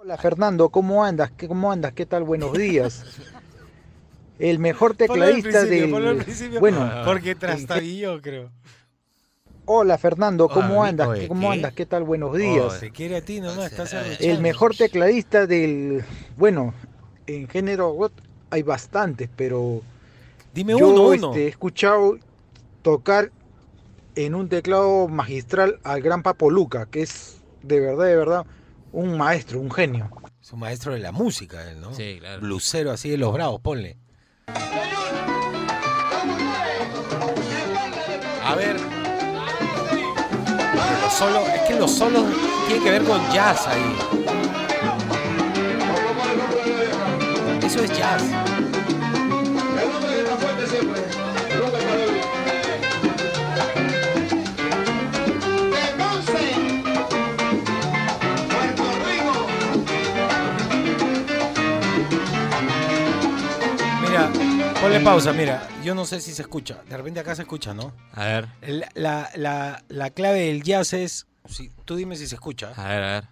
[0.00, 1.32] Hola Fernando, ¿cómo andas?
[1.36, 1.92] ¿Qué, ¿Cómo andas?
[1.92, 2.22] ¿Qué tal?
[2.24, 3.04] Buenos días.
[4.38, 5.90] El mejor tecladista del...
[5.90, 8.50] ponlo al principio, Bueno, porque trastabilló, creo.
[9.66, 11.08] hola Fernando, ¿cómo Ah, andas?
[11.08, 11.56] oye, ¿Cómo ¿qué?
[11.56, 11.72] andas?
[11.74, 12.04] ¿Qué tal?
[12.04, 12.78] Buenos Oh, días.
[12.80, 16.04] se quiere a ti nomás, estás El mejor tecladista del...
[16.38, 16.72] Bueno,
[17.26, 18.10] en género
[18.48, 19.82] hay bastantes, pero...
[20.54, 21.30] Dime yo, uno, uno.
[21.30, 22.16] este, he escuchado
[22.82, 23.32] tocar
[24.14, 28.46] en un teclado magistral al gran Papo Luca, que es de verdad, de verdad,
[28.92, 30.10] un maestro, un genio.
[30.40, 31.92] Es un maestro de la música, él, ¿no?
[31.92, 32.40] Sí, claro.
[32.40, 33.98] Blusero así de los bravos, ponle.
[38.44, 38.76] A ver.
[41.02, 42.24] Los solos, es que los solos
[42.68, 43.96] tienen que ver con jazz ahí.
[47.64, 48.53] Eso es jazz.
[64.84, 65.66] Ponle pausa, mira.
[65.82, 66.82] Yo no sé si se escucha.
[66.88, 67.92] De repente acá se escucha, ¿no?
[68.12, 68.48] A ver.
[68.62, 71.26] La, la, la, la clave del jazz es.
[71.48, 72.72] si- tú dime si se escucha.
[72.76, 73.24] A ver, a ver.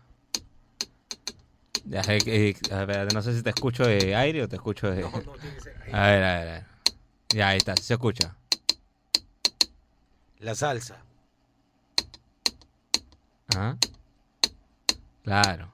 [1.84, 4.90] Ya, eh, eh, a ver, no sé si te escucho de aire o te escucho
[4.90, 5.04] de.
[5.04, 5.10] A
[6.06, 6.64] ver, a ver, a ver.
[7.34, 8.34] Ya, ahí está, se escucha.
[10.38, 10.98] La salsa.
[13.48, 13.76] Ajá.
[15.24, 15.70] Claro.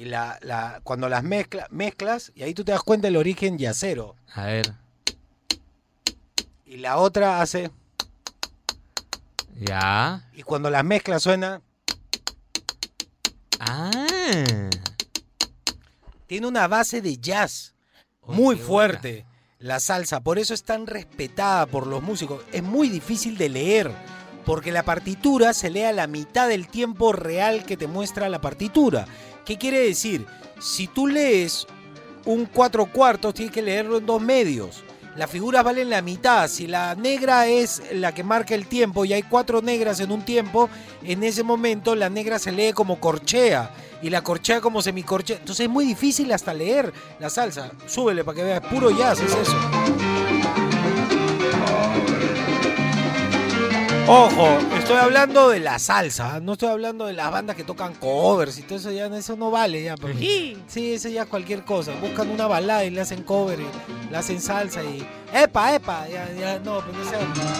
[0.00, 3.58] Y la, la, cuando las mezcla, mezclas, y ahí tú te das cuenta del origen
[3.58, 4.16] yacero.
[4.32, 4.72] A ver.
[6.64, 7.70] Y la otra hace.
[9.60, 10.26] Ya.
[10.32, 11.60] Y cuando las mezclas suena.
[13.58, 13.90] Ah.
[16.26, 17.74] Tiene una base de jazz
[18.26, 19.26] muy fuerte.
[19.58, 22.42] La salsa, por eso es tan respetada por los músicos.
[22.52, 23.92] Es muy difícil de leer,
[24.46, 28.40] porque la partitura se lee a la mitad del tiempo real que te muestra la
[28.40, 29.06] partitura.
[29.44, 30.26] ¿Qué quiere decir?
[30.60, 31.66] Si tú lees
[32.24, 34.84] un cuatro cuartos, tienes que leerlo en dos medios.
[35.16, 36.48] Las figuras valen la mitad.
[36.48, 40.22] Si la negra es la que marca el tiempo y hay cuatro negras en un
[40.24, 40.68] tiempo,
[41.02, 45.38] en ese momento la negra se lee como corchea y la corchea como semicorchea.
[45.38, 47.72] Entonces es muy difícil hasta leer la salsa.
[47.86, 48.60] Súbele para que veas.
[48.60, 50.59] Puro jazz es eso.
[54.06, 58.58] Ojo, estoy hablando de la salsa, no estoy hablando de las bandas que tocan covers
[58.58, 59.96] y todo eso ya eso no vale ya.
[59.96, 61.92] porque- sí, eso ya es cualquier cosa.
[62.00, 63.66] Buscan una balada y le hacen cover, y
[64.10, 67.16] le hacen salsa y epa, epa, ya, ya no, pues no sé.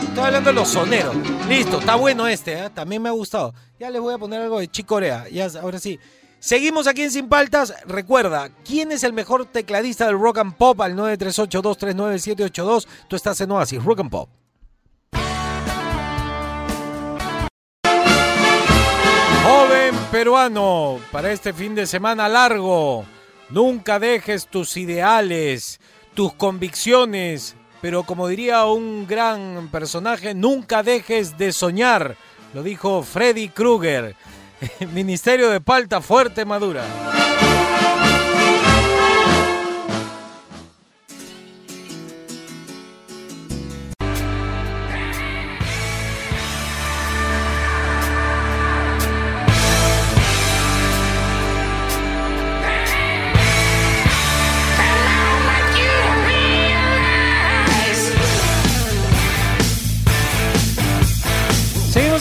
[0.09, 1.14] Estoy hablando de los soneros.
[1.48, 2.70] Listo, está bueno este, ¿eh?
[2.70, 3.55] también me ha gustado.
[3.79, 6.00] Ya les voy a poner algo de Chicorea, ya ahora sí.
[6.40, 7.74] Seguimos aquí en Sin Paltas.
[7.87, 10.81] Recuerda, ¿quién es el mejor tecladista del rock and pop?
[10.81, 12.88] Al 938-239-782.
[13.09, 14.29] Tú estás en Oasis, Rock and Pop.
[20.10, 23.04] Peruano, para este fin de semana largo,
[23.48, 25.80] nunca dejes tus ideales,
[26.14, 32.16] tus convicciones, pero como diría un gran personaje, nunca dejes de soñar.
[32.54, 34.16] Lo dijo Freddy Krueger.
[34.92, 36.84] Ministerio de Palta Fuerte Madura.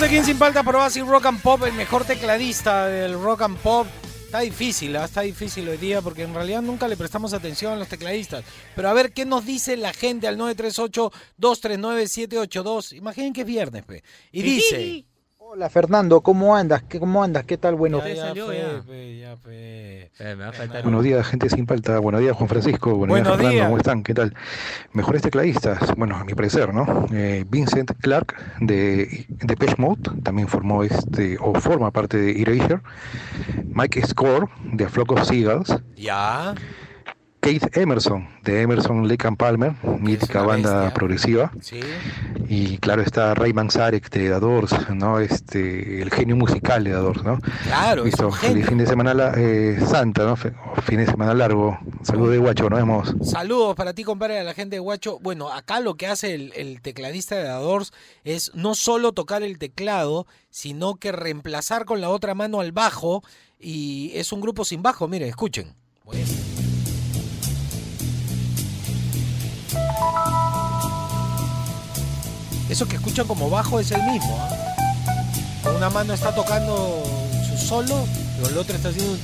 [0.09, 3.85] Aquí en Sin por Oasis Rock and Pop, el mejor tecladista del rock and pop.
[4.25, 5.05] Está difícil, ¿ah?
[5.05, 8.43] está difícil hoy día porque en realidad nunca le prestamos atención a los tecladistas.
[8.75, 12.97] Pero a ver qué nos dice la gente al 938-239-782.
[12.97, 14.01] Imaginen que es viernes, pe.
[14.31, 15.05] Y dice...
[15.51, 16.83] Hola Fernando, ¿cómo andas?
[16.83, 17.43] ¿Qué, ¿Cómo andas?
[17.43, 17.73] ¿Qué tal?
[17.73, 18.31] Buenos Ya.
[20.83, 21.97] Buenos días, gente sin palta.
[21.97, 22.93] Buenos días, Juan Francisco.
[22.93, 23.55] Buenos, Buenos días, Fernando.
[23.55, 23.65] días.
[23.65, 24.03] ¿Cómo están?
[24.03, 24.35] ¿Qué tal?
[24.93, 27.07] Mejores tecladistas, bueno, a mi parecer, ¿no?
[27.11, 32.81] Eh, Vincent Clark de Depeche Mode también formó este, o forma parte de Erasure.
[33.73, 35.75] Mike Score de A Flock of Seagulls.
[35.95, 36.53] Ya.
[37.41, 41.51] Keith Emerson de Emerson, Lake and Palmer, mítica banda progresiva.
[41.61, 41.79] Sí.
[42.49, 45.19] Y claro está Ray Manzarek de The Doors, ¿no?
[45.19, 47.39] Este, el genio musical de The Doors, ¿no?
[47.63, 50.35] Claro, es Listo, feliz fin de semana la- eh, santa, ¿no?
[50.35, 51.79] Fin de semana largo.
[52.03, 53.15] Saludos de guacho, nos vemos.
[53.23, 55.17] Saludos para ti, compadre, a la gente de Guacho.
[55.19, 57.93] Bueno, acá lo que hace el, el tecladista de Adors
[58.25, 63.23] es no solo tocar el teclado, sino que reemplazar con la otra mano al bajo.
[63.59, 65.73] Y es un grupo sin bajo, miren, escuchen.
[72.69, 74.37] Eso que escuchan como bajo es el mismo.
[74.39, 74.75] ¿ah?
[75.63, 77.03] Con una mano está tocando
[77.49, 78.05] su solo,
[78.37, 79.19] pero el otro está haciendo un...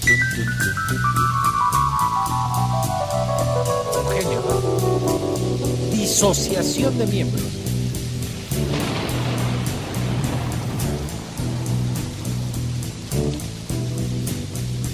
[4.03, 5.95] Un genio, ¿no?
[5.95, 7.43] Disociación de miembros.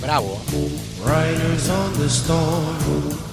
[0.01, 0.41] Bravo.
[1.05, 3.30] Riders on the storm.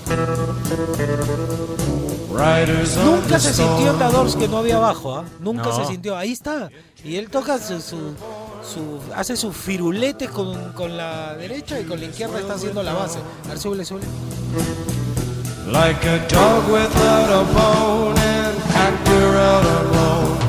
[3.04, 5.24] Nunca se sintió en Doors que no había bajo, ¿ah?
[5.40, 5.76] Nunca No.
[5.76, 6.16] se sintió.
[6.16, 6.70] Ahí está.
[7.04, 8.14] Y él toca su, su-
[8.62, 12.92] su- hace sus firuletes con, con la derecha y con la izquierda está haciendo la
[12.92, 13.18] base.
[13.44, 14.06] A ver, súbele, súbele.
[15.70, 20.47] Like a dog without a bone and actor out alone.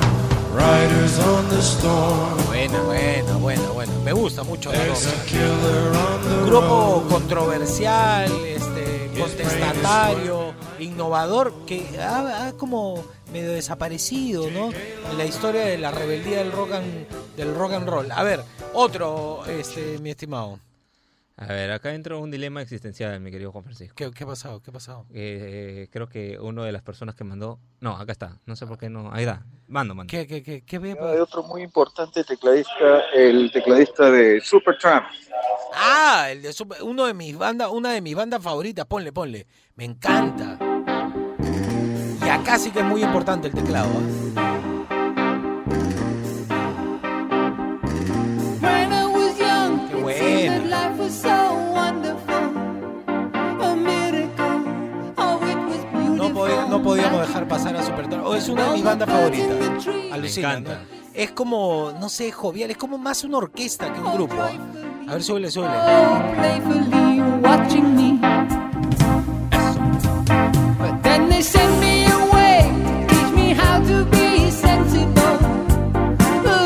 [0.54, 2.46] Riders on the storm.
[2.48, 3.94] Buena, buena, buena, buena.
[4.04, 14.50] Me gusta mucho Un grupo controversial, este, contestatario, innovador, que ha, ha como medio desaparecido,
[14.50, 14.72] ¿no?
[15.12, 18.12] En la historia de la rebeldía del rock and, del rock and roll.
[18.12, 20.60] A ver, otro, este, mi estimado.
[21.42, 23.96] A ver, acá entra un dilema existencial, mi querido Juan Francisco.
[23.96, 24.62] ¿Qué, qué ha pasado?
[24.62, 25.06] ¿Qué ha pasado?
[25.14, 27.60] Eh, creo que uno de las personas que mandó...
[27.80, 28.38] No, acá está.
[28.46, 29.10] No sé por qué no...
[29.14, 29.46] Ahí está.
[29.70, 30.12] Mando, mando.
[30.12, 35.06] ¿Qué, qué, qué, qué había Hay otro muy importante tecladista, el tecladista de Supertramp.
[35.74, 38.86] Ah, el de Super- uno de mis bandas, una de mis bandas favoritas.
[38.86, 39.48] Ponle, ponle.
[39.76, 40.58] Me encanta.
[42.22, 43.88] Y acá sí que es muy importante el teclado.
[43.88, 44.49] ¿eh?
[57.18, 58.26] Dejar pasar a Supertramp.
[58.26, 59.48] Oh, es una de mis bandas favoritas.
[60.12, 60.70] Alucina, ¿no?
[61.14, 62.72] Es como, no sé, jovial.
[62.72, 64.36] Es como más una orquesta que un grupo.
[64.36, 64.60] ¿eh?
[65.08, 65.74] A ver, súbele, súbele.
[66.36, 68.20] playfully watching me.
[70.78, 72.72] But then they sent me away,
[73.08, 75.40] teach me how to be sensible,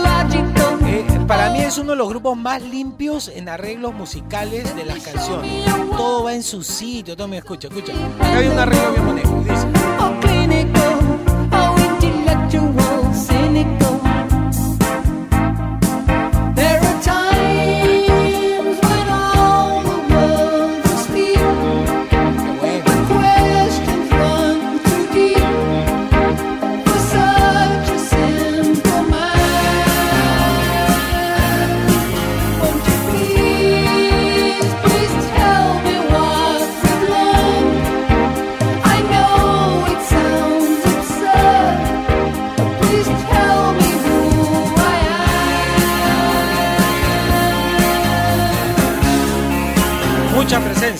[0.04, 0.78] logical.
[0.86, 5.00] Eh, para mí es uno de los grupos más limpios en arreglos musicales de las
[5.00, 5.66] canciones.
[5.96, 7.94] Todo va en su sitio, todo me escucha, escucha.
[8.20, 9.44] Acá hay un arreglo bien bonito.
[9.50, 10.03] Dice.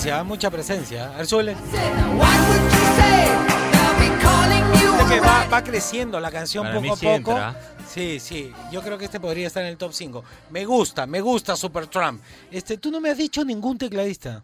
[0.04, 1.14] Presencia, mucha presencia.
[1.14, 1.56] A ver, súbele.
[5.08, 7.16] Que va, va creciendo la canción Para poco a sí poco.
[7.16, 7.60] entra.
[7.88, 8.52] Sí, sí.
[8.72, 10.24] Yo creo que este podría estar en el top 5.
[10.50, 12.20] Me gusta, me gusta Supertramp.
[12.50, 14.42] Este, tú no me has dicho ningún tecladista.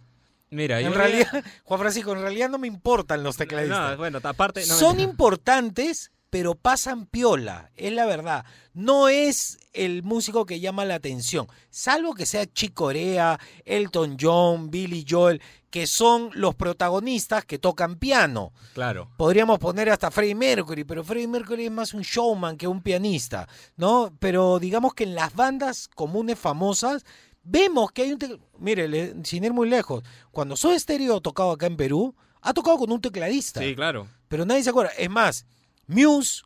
[0.50, 3.92] Mira, en yo realidad, Juan Francisco, en realidad no me importan los tecladistas.
[3.92, 4.60] No, bueno, aparte...
[4.66, 5.10] no, Son mentira.
[5.10, 8.44] importantes, pero pasan piola, es la verdad.
[8.72, 14.70] No es el músico que llama la atención, salvo que sea Chick Corea, Elton John,
[14.70, 18.52] Billy Joel, que son los protagonistas que tocan piano.
[18.74, 19.10] Claro.
[19.16, 23.48] Podríamos poner hasta Freddie Mercury, pero Freddie Mercury es más un showman que un pianista,
[23.76, 24.12] ¿no?
[24.18, 27.04] Pero digamos que en las bandas comunes famosas
[27.42, 28.18] vemos que hay un...
[28.58, 32.78] Mire, sin ir muy lejos, cuando Soy Stereo ha tocado acá en Perú, ha tocado
[32.78, 33.60] con un tecladista.
[33.60, 34.08] Sí, claro.
[34.28, 34.92] Pero nadie se acuerda.
[34.98, 35.46] Es más,
[35.90, 36.44] Muse,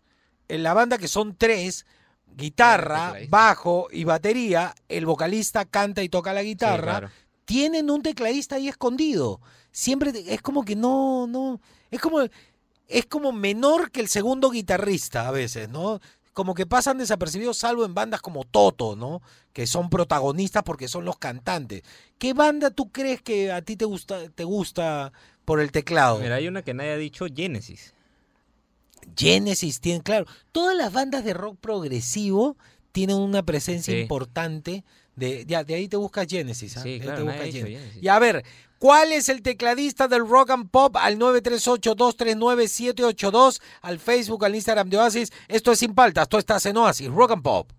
[0.48, 1.86] en la banda que son tres,
[2.36, 7.10] guitarra, bajo y batería, el vocalista canta y toca la guitarra, claro.
[7.44, 9.40] tienen un tecladista ahí escondido.
[9.70, 12.20] Siempre es como que no, no, es como,
[12.88, 16.00] es como menor que el segundo guitarrista a veces, ¿no?
[16.32, 19.22] Como que pasan desapercibidos salvo en bandas como Toto, ¿no?
[19.52, 21.82] Que son protagonistas porque son los cantantes.
[22.18, 25.12] ¿Qué banda tú crees que a ti te gusta, te gusta
[25.44, 26.18] por el teclado?
[26.18, 27.94] Mira, hay una que nadie ha dicho, Genesis.
[29.16, 32.56] Genesis tiene, claro, todas las bandas de rock progresivo
[32.92, 34.00] tienen una presencia Sí.
[34.00, 34.84] importante.
[35.16, 36.76] De, ya, de ahí te buscas Genesis.
[36.76, 36.82] ¿ah?
[36.82, 37.80] Sí, claro, te nadie buscas ha dicho Genesis.
[37.82, 38.02] Genesis.
[38.02, 38.44] Y a ver,
[38.78, 40.96] ¿cuál es el tecladista del rock and pop?
[40.96, 45.32] Al 938-239-782, al Facebook, al Instagram de Oasis.
[45.48, 47.70] Esto es Sin Paltas, tú estás en Oasis, Rock and Pop.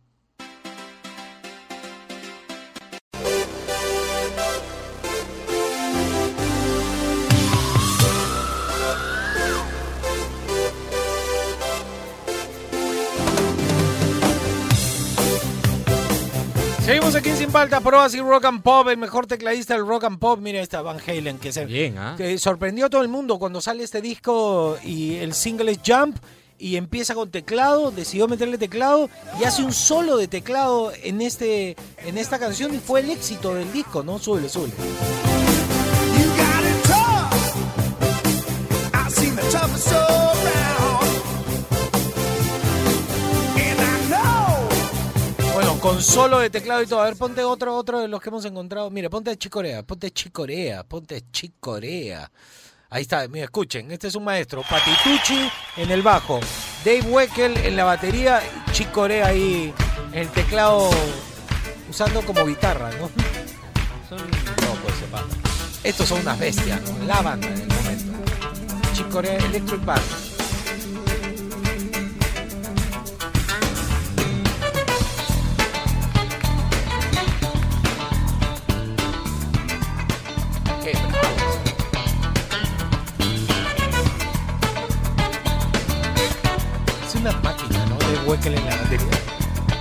[17.06, 20.06] Seguimos aquí en Sin Paltas, Pro Oasis Rock and Pop, el mejor tecladista del rock
[20.06, 20.39] and pop.
[20.39, 22.16] Mira esta Van Halen que se Bien, ¿ah?
[22.18, 26.18] que sorprendió a todo el mundo cuando sale este disco y el single es Jump
[26.58, 29.08] y empieza con teclado, decidió meterle teclado
[29.39, 33.53] y hace un solo de teclado en este en esta canción y fue el éxito
[33.53, 34.18] del disco, ¿no?
[34.18, 34.74] Súbele, súbele.
[38.95, 40.05] I've seen the
[45.86, 47.02] con solo de teclado y todo.
[47.02, 48.90] A ver, ponte otro, otro de los que hemos encontrado.
[48.90, 52.32] Mira, ponte Chicorea, ponte Chicorea, ponte Chicorea.
[52.90, 54.64] Ahí está, mira, escuchen, este es un maestro.
[54.68, 56.40] Patitucci en el bajo,
[56.84, 59.72] Dave Weckel en la batería, Chicorea ahí
[60.12, 60.90] en el teclado
[61.88, 63.08] usando como guitarra, ¿no?
[64.10, 65.24] Son locos ese pa.
[65.84, 67.06] Estos son unas bestias, ¿no?
[67.06, 68.12] La banda en el momento.
[68.94, 70.35] Chicorea Electric Band.
[88.36, 89.08] Weckel en la batería.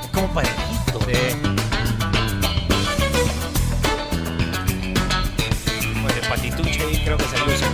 [0.01, 1.01] Es como parejito.
[6.03, 7.65] Bueno, el patituche ahí creo que se luce.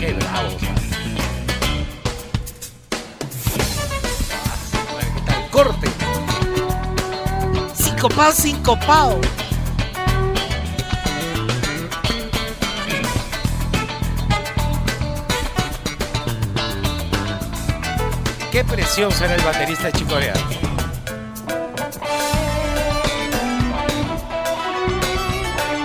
[0.00, 0.62] Qué bravos.
[0.62, 0.74] man.
[4.74, 5.50] Ah, bueno, ¿qué tal?
[5.50, 5.88] Corte.
[7.76, 9.20] Sincopado, sincopado.
[18.56, 20.32] Qué presión será el baterista de Chicorea.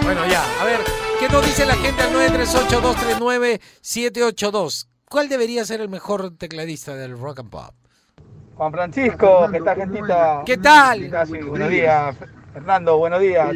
[0.04, 0.80] Bueno, ya, a ver,
[1.20, 4.88] ¿qué nos dice la gente al 938-239-782?
[5.10, 7.76] ¿Cuál debería ser el mejor tecladista del rock and pop?
[8.56, 10.44] Juan Francisco, ¿qué tal, gentita?
[10.46, 11.10] ¿Qué tal?
[11.50, 12.16] Buenos días.
[12.54, 13.50] Fernando, buenos días.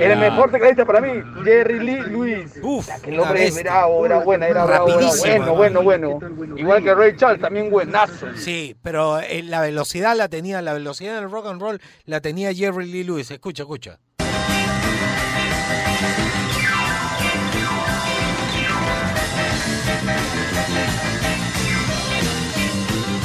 [0.00, 2.52] El mejor tecladista para mí, Jerry Lee Lewis.
[2.62, 3.62] Uf, el hombre bestia.
[3.62, 6.56] bravo, era buena, era bravo, era Rapidísimo, bueno, bueno, bueno.
[6.56, 8.26] Igual que Ray Charles, también buenazo.
[8.36, 12.52] Sí, pero eh, la velocidad la tenía, la velocidad del rock and roll la tenía
[12.52, 13.30] Jerry Lee Lewis.
[13.30, 13.98] Escucha, escucha.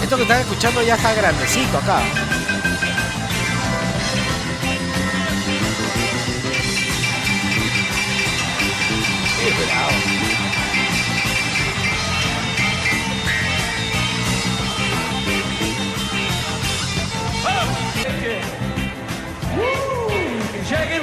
[0.01, 1.99] Esto que están escuchando ya está grandecito acá.
[9.47, 9.51] It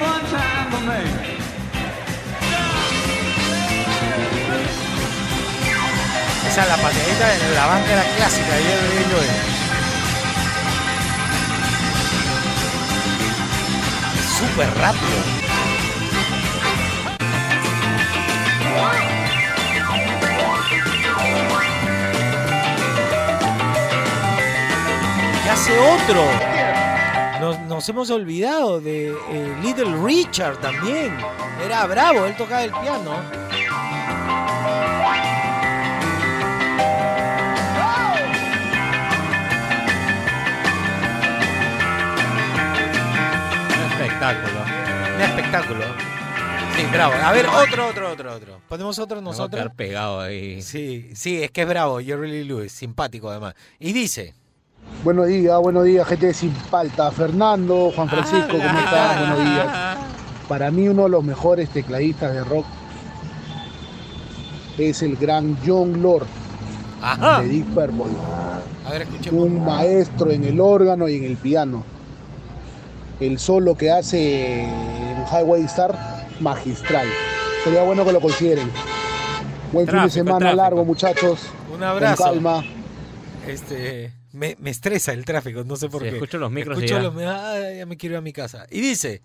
[0.00, 1.02] one time for me.
[6.48, 9.30] Esa la pateadita en la banca clásica de Jerry Lewis.
[14.36, 15.51] Súper rápido.
[25.44, 26.24] Y hace otro.
[27.68, 31.16] Nos, hemos olvidado de eh, Little Richard también.
[31.64, 33.20] Era bravo, él tocaba el piano.
[43.90, 44.64] Espectáculo.
[45.16, 46.11] Un espectáculo.
[46.82, 47.12] Sí, bravo.
[47.14, 48.60] A ver, otro, otro, otro, otro.
[48.68, 49.72] Ponemos otro Vamos a nosotros.
[49.76, 50.62] pegado ahí.
[50.62, 53.54] Sí, sí, es que es bravo, Jerry Lee Lewis, simpático además.
[53.78, 54.34] Y dice,
[55.04, 57.10] Buenos días, buenos días, gente de Sin Palta.
[57.12, 59.18] Fernando, Juan Francisco, ¿cómo estás?
[59.20, 59.98] Buenos días.
[60.48, 62.66] Para mí uno de los mejores tecladistas de rock
[64.78, 66.26] es el gran John Lord
[67.00, 67.42] Ajá.
[67.42, 68.12] de Deep Purple.
[68.86, 69.44] A ver, escuchemos.
[69.44, 71.84] Un maestro en el órgano y en el piano.
[73.20, 75.96] El solo que hace en Highway Star,
[76.42, 77.06] magistral.
[77.64, 78.70] Sería bueno que lo consideren.
[79.72, 80.62] Buen fin de semana tráfico.
[80.62, 81.40] largo, muchachos.
[81.72, 82.22] Un abrazo.
[82.24, 82.64] Con calma.
[83.46, 86.14] Este, me, me estresa el tráfico, no sé por Sí, qué.
[86.16, 88.66] escucho los micros Escucho los- ah, ya me quiero ir a mi casa.
[88.70, 89.22] Y dice.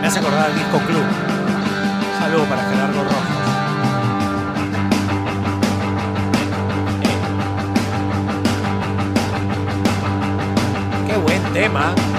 [0.00, 1.04] Me hace acordar al disco Club.
[2.18, 3.35] Saludo para Gerardo Rojas.
[11.56, 12.15] Tema.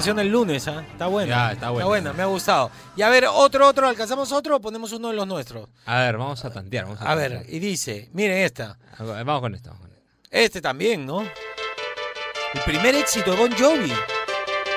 [0.00, 0.82] Canción el lunes, ¿ah?
[0.90, 1.28] Está buena.
[1.28, 1.86] Ya, está buena.
[1.86, 2.70] buena, me ha gustado.
[2.96, 5.68] Y a ver, otro, otro, ¿alcanzamos otro o ponemos uno de los nuestros?
[5.84, 6.86] A ver, vamos a tantear.
[6.86, 8.78] Vamos a, A ver, y dice, miren esta.
[8.98, 9.68] Vamos con esto.
[9.68, 10.02] vamos con esto.
[10.30, 11.20] Este también, ¿no?
[11.20, 13.92] El primer éxito de Bon Jovi.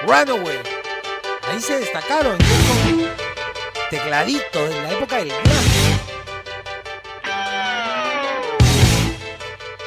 [0.05, 0.59] Runaway.
[1.49, 2.37] Ahí se destacaron.
[2.37, 3.09] con
[3.89, 5.31] Tecladito de la época del.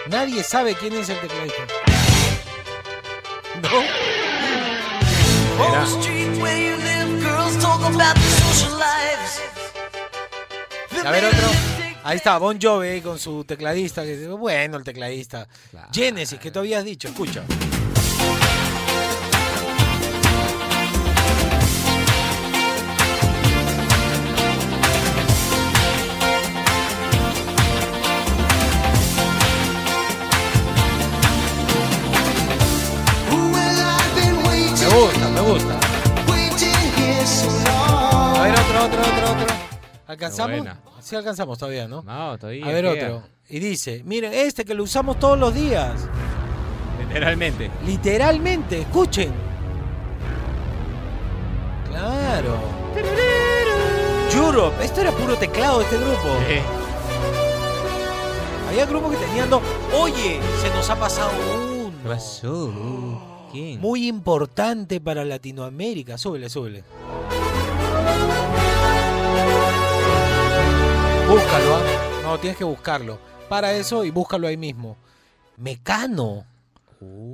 [0.09, 1.67] Nadie sabe quién es el tecladista.
[3.63, 3.96] ¿No?
[8.71, 9.41] Lives.
[11.05, 11.49] A ver otro.
[12.05, 14.05] Ahí está, Bon Jovi con su tecladista.
[14.05, 15.49] Que, bueno, el tecladista.
[15.93, 17.09] Genesis, que tú habías dicho.
[17.09, 17.43] Escucha.
[38.87, 39.57] Otro, otro, otro.
[40.07, 40.69] ¿Alcanzamos?
[41.01, 42.03] Sí, alcanzamos todavía, ¿no?
[42.03, 42.67] No, todavía.
[42.67, 43.17] A ver, queda.
[43.17, 43.29] otro.
[43.49, 46.09] Y dice, miren, este que lo usamos todos los días.
[46.99, 47.71] Literalmente.
[47.85, 49.33] Literalmente, escuchen.
[51.89, 52.57] Claro.
[54.35, 56.29] Europe, esto era puro teclado de este grupo.
[58.69, 59.63] Había grupos que tenían dos.
[59.99, 61.93] Oye, se nos ha pasado uno.
[62.03, 63.49] ¿Qué pasó?
[63.51, 63.81] ¿Quién?
[63.81, 66.19] Muy importante para Latinoamérica.
[66.19, 66.85] Súbele, súbele.
[71.37, 72.21] Búscalo, ¿ah?
[72.23, 73.19] No, tienes que buscarlo.
[73.51, 74.97] Para eso y búscalo ahí mismo.
[75.59, 76.47] Mecano.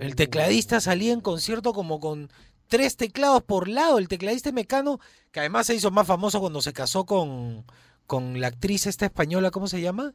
[0.00, 2.28] El tecladista salía en concierto como con
[2.66, 3.98] tres teclados por lado.
[3.98, 4.98] El tecladista Mecano,
[5.30, 7.64] que además se hizo más famoso cuando se casó con,
[8.09, 10.14] con la actriz esta española, ¿cómo se llama?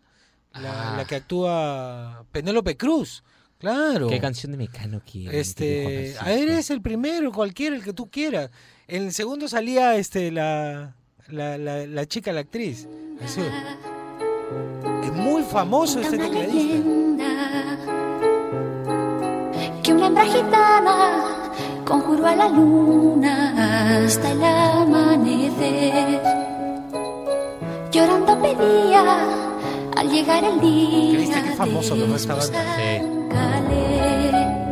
[0.51, 3.23] La, la que actúa Penélope Cruz.
[3.57, 4.09] Claro.
[4.09, 5.47] ¿Qué canción de Mecano quieres?
[5.47, 8.51] Este, a ver, es el primero, cualquiera, el que tú quieras.
[8.89, 10.93] En el segundo salía este la,
[11.29, 12.87] la, la, la chica, la actriz.
[13.23, 13.41] Así.
[15.03, 17.23] Es muy famoso este tecladista.
[19.83, 21.51] que una hembra gitana
[21.85, 26.21] conjuró a la luna hasta el amanecer.
[27.91, 29.03] Llorando pedía
[29.95, 31.19] al llegar el día.
[31.19, 32.75] ¿Viste qué famoso que fue esta banda?
[32.75, 34.66] Tendrás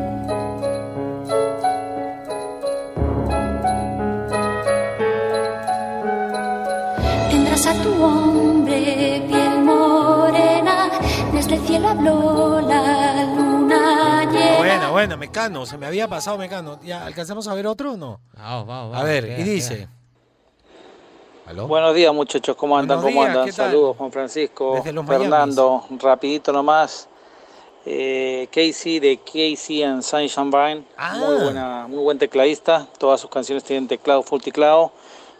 [7.83, 10.89] tu hombre piel morena,
[11.33, 14.57] desde el cielo habló la luna llena.
[14.57, 16.79] Bueno, bueno, Mecano, se me había pasado Mecano.
[16.83, 18.19] ¿Ya alcanzamos a ver otro o no?
[18.37, 19.75] Vamos, vamos, A ver, queda, y dice.
[19.77, 19.89] queda.
[21.47, 21.67] ¿Aló?
[21.67, 23.01] Buenos días muchachos, ¿cómo andan?
[23.01, 23.51] ¿Cómo andan?
[23.53, 25.05] Saludos Juan Francisco, Miamis.
[25.07, 27.07] Fernando, rapidito nomás.
[27.87, 31.17] Eh, Casey de Casey and Sunshine Band, Ah.
[31.19, 32.87] muy buena, muy buen tecladista.
[32.97, 34.91] Todas sus canciones tienen teclado, full teclado,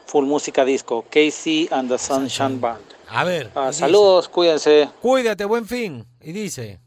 [0.06, 1.06] full música disco.
[1.10, 2.82] Casey and the Sunshine Band.
[3.08, 3.52] A ver.
[3.56, 4.90] Ah, dice, saludos, cuídense.
[5.02, 6.06] Cuídate, buen fin.
[6.22, 6.80] Y dice.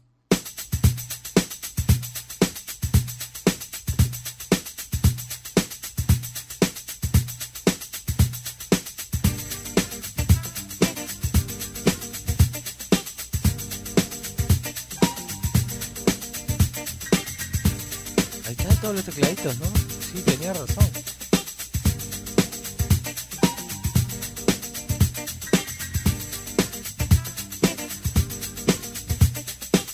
[18.45, 19.65] Ahí están todos los tecladitos, ¿no?
[20.01, 20.88] Sí, tenía razón.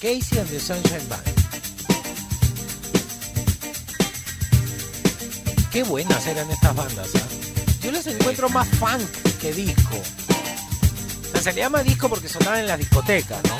[0.05, 1.23] Casey and the Sunshine Band.
[5.71, 7.09] qué buenas eran estas bandas.
[7.15, 7.19] ¿ah?
[7.81, 9.01] Yo les encuentro más funk
[9.41, 9.95] que disco.
[9.95, 13.57] O sea, se le llama disco porque sonaban en las discotecas, ¿no?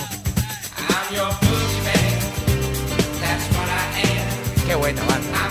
[4.67, 5.49] Qué buena banda.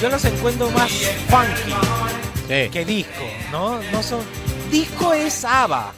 [0.00, 0.92] Yo los encuentro más
[1.28, 3.82] funky que disco, ¿no?
[3.90, 4.20] No son.
[4.70, 5.92] Disco es ABBA.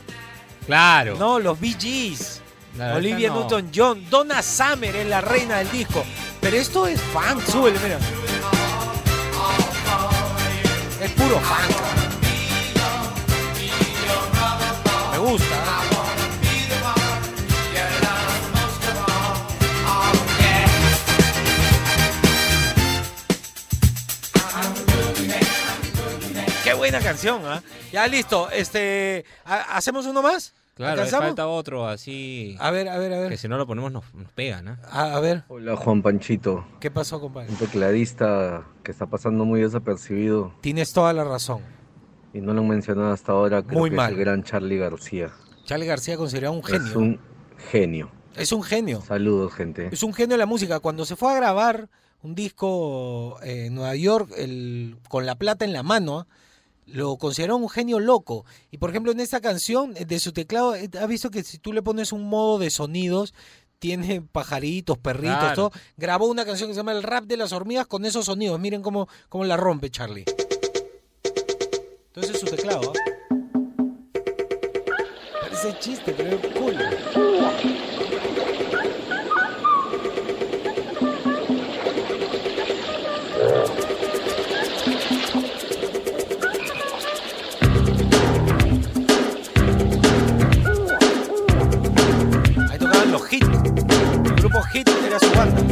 [0.66, 1.16] Claro.
[1.16, 2.40] No, los Bee Gees.
[2.76, 3.40] La Olivia no.
[3.40, 4.08] Newton-John.
[4.08, 6.04] Donna Summer es la reina del disco.
[6.40, 7.98] Pero esto es funk, súbele, mira.
[11.00, 11.76] Es puro funk.
[15.12, 15.54] Me gusta.
[15.54, 15.92] ¿eh?
[26.64, 27.60] Qué buena canción, ¿ah?
[27.92, 28.48] Ya listo.
[28.50, 30.54] Este, ¿ha- ¿hacemos uno más?
[30.74, 32.56] Claro, falta otro así.
[32.58, 33.28] A ver, a ver, a ver.
[33.28, 34.80] Que si no lo ponemos nos, nos pegan, ¿ah?
[34.90, 37.50] A, a ver, Hola Juan Panchito, ¿qué pasó, compadre?
[37.50, 41.60] un tecladista que está pasando muy desapercibido Tienes toda la razón.
[42.32, 44.12] y no lo han mencionado hasta ahora, creo Muy que mal.
[44.12, 45.30] es el gran Charlie García.
[45.66, 46.88] Charlie García considerado un genio.
[46.88, 47.20] Es un
[47.70, 48.10] genio.
[48.34, 49.02] Es un genio.
[49.02, 49.90] Saludos, gente.
[49.92, 50.80] Es un genio de la música.
[50.80, 51.90] Cuando se fue a grabar
[52.22, 56.26] un disco eh, en Nueva York el, con la plata en la mano, ¿ah?
[56.92, 58.44] Lo consideraron un genio loco.
[58.70, 61.58] Y por ejemplo, en esta canción eh, de su teclado, eh, has visto que si
[61.58, 63.34] tú le pones un modo de sonidos,
[63.78, 65.54] tiene pajaritos, perritos, Claro.
[65.54, 65.72] todo.
[65.96, 68.60] Grabó una canción que se llama El rap de las hormigas con esos sonidos.
[68.60, 70.24] Miren cómo, cómo la rompe Charlie.
[72.14, 72.92] Entonces su teclado.
[72.94, 73.36] ¿ah?
[75.40, 76.76] Parece chiste, pero es cool.
[94.74, 95.62] El grupo Hit era su banda.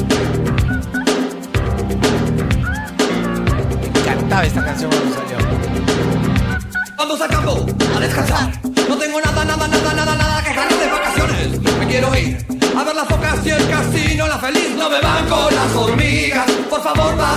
[3.93, 5.39] Me encantaba esta canción cuando salió.
[6.97, 8.53] Vamos al campo a descansar.
[8.89, 11.61] No tengo nada, nada, nada, nada, nada que ganar de vacaciones.
[11.79, 12.47] Me quiero ir
[12.77, 14.27] a ver las focas y el casino.
[14.27, 16.51] La feliz no me van con las hormigas.
[16.69, 17.30] Por favor, pásame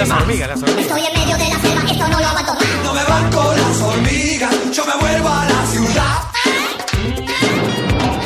[0.00, 0.86] Las hormigas, las hormigas.
[0.86, 2.64] Estoy en medio de la selva, esto no lo aguanto más.
[2.84, 4.72] No me van con las hormigas.
[4.72, 6.18] Yo me vuelvo a la ciudad.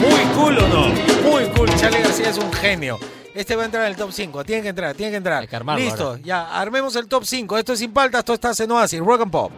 [0.00, 1.30] Muy cool o no?
[1.30, 1.68] Muy cool.
[1.76, 3.00] Charlie García es un genio.
[3.34, 4.44] Este va a entrar en el top 5.
[4.44, 5.48] Tiene que entrar, tiene que entrar.
[5.50, 6.20] armarlo Listo, ahora.
[6.22, 7.58] ya, armemos el top 5.
[7.58, 9.50] Esto es sin paltas, esto está en Oasis, Rock and Pop.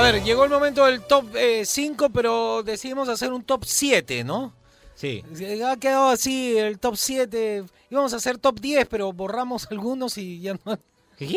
[0.00, 1.26] A ver, llegó el momento del top
[1.62, 4.54] 5, pero decidimos hacer un top 7, ¿no?
[4.94, 5.22] Sí.
[5.62, 7.64] Ha quedado así el top 7.
[7.90, 10.78] Íbamos a hacer top 10, pero borramos algunos y ya no.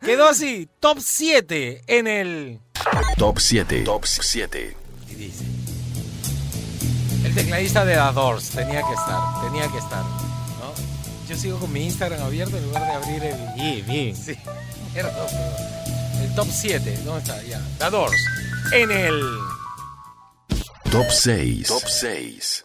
[0.00, 2.60] Quedó así, top 7 en el.
[3.18, 3.82] Top 7.
[3.84, 4.74] Top 7.
[5.10, 5.44] Y dice.
[7.26, 10.02] El tecladista de The Doors tenía que estar, tenía que estar.
[10.02, 10.72] ¿no?
[11.28, 13.36] Yo sigo con mi Instagram abierto en lugar de abrir el.
[14.16, 14.34] Sí,
[14.94, 15.97] perdón, perdón.
[16.28, 17.42] El top 7, ¿dónde está?
[17.42, 17.60] Ya.
[17.78, 18.24] The Doors.
[18.72, 19.22] En el.
[20.90, 21.66] Top 6.
[21.66, 22.64] Top 6.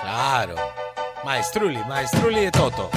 [0.00, 0.54] Claro.
[1.24, 2.90] Maestruli, Maestruli de Toto.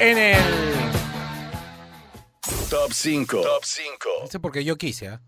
[0.00, 0.44] En el.
[2.70, 3.40] Top 5.
[3.42, 4.08] Top 5.
[4.22, 5.20] No sé por qué yo quise, ¿ah?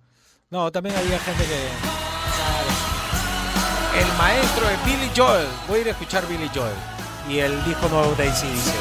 [0.50, 2.05] No, también había gente que.
[3.96, 5.46] El maestro de Billy Joel.
[5.66, 6.74] Voy a ir a escuchar Billy Joel.
[7.30, 8.74] Y el disco nuevo de ACDC.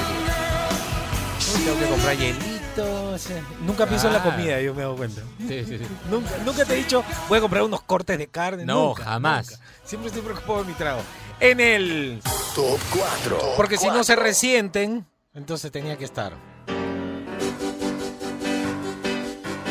[1.64, 3.30] Tengo que comprar hielitos.
[3.66, 5.22] Nunca pienso en la comida, yo me doy cuenta.
[5.40, 5.88] Sí, sí, sí.
[6.10, 8.66] Nunca, nunca te he dicho, voy a comprar unos cortes de carne.
[8.66, 9.52] No, nunca, jamás.
[9.52, 9.64] nunca.
[9.86, 11.00] Siempre estoy preocupado de mi trago.
[11.40, 12.22] En el.
[12.54, 13.54] Top 4.
[13.56, 16.34] Porque si no se resienten, entonces tenía que estar.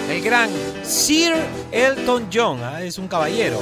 [0.08, 0.48] El gran
[0.84, 1.34] Sir
[1.70, 2.80] Elton John, ¿ah?
[2.82, 3.60] es un caballero.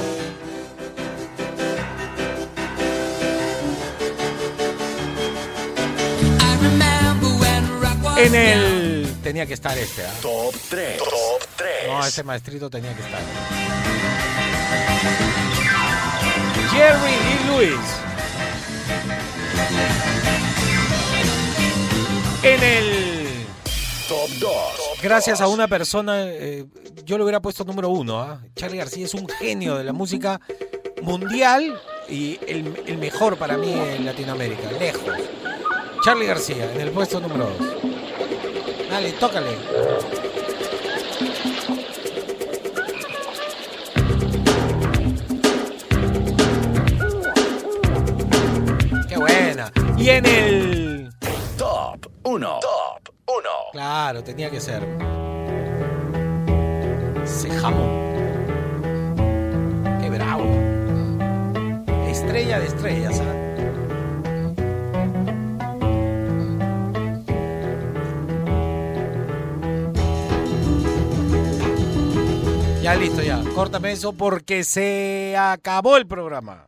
[8.17, 9.07] En el.
[9.23, 10.13] Tenía que estar este, ¿ah?
[10.21, 10.97] Top 3.
[10.97, 11.09] Top
[11.55, 11.67] 3.
[11.87, 13.19] No, ese maestrito tenía que estar.
[16.71, 17.79] Jerry Lee Lewis.
[22.43, 23.27] En el.
[24.07, 24.51] Top 2.
[25.01, 26.65] Gracias a una persona, eh,
[27.05, 28.21] yo lo hubiera puesto número uno.
[28.21, 28.41] ¿ah?
[28.55, 30.39] Charlie García es un genio de la música
[31.01, 35.19] mundial y el, el mejor para mí en Latinoamérica, lejos.
[36.03, 37.49] Charlie García, en el puesto número
[37.81, 37.92] 2.
[38.93, 39.49] Dale, tócale.
[49.09, 49.71] Qué buena.
[49.97, 51.09] Y en el
[51.57, 52.59] Top 1.
[52.59, 53.49] Top 1.
[53.71, 54.83] Claro, tenía que ser.
[57.25, 57.87] Sejamo.
[60.01, 60.45] Qué bravo.
[62.07, 63.42] Estrella de estrellas, ¿ah?
[72.83, 73.41] Ya listo, ya.
[73.55, 76.67] Córtame eso porque se acabó el programa.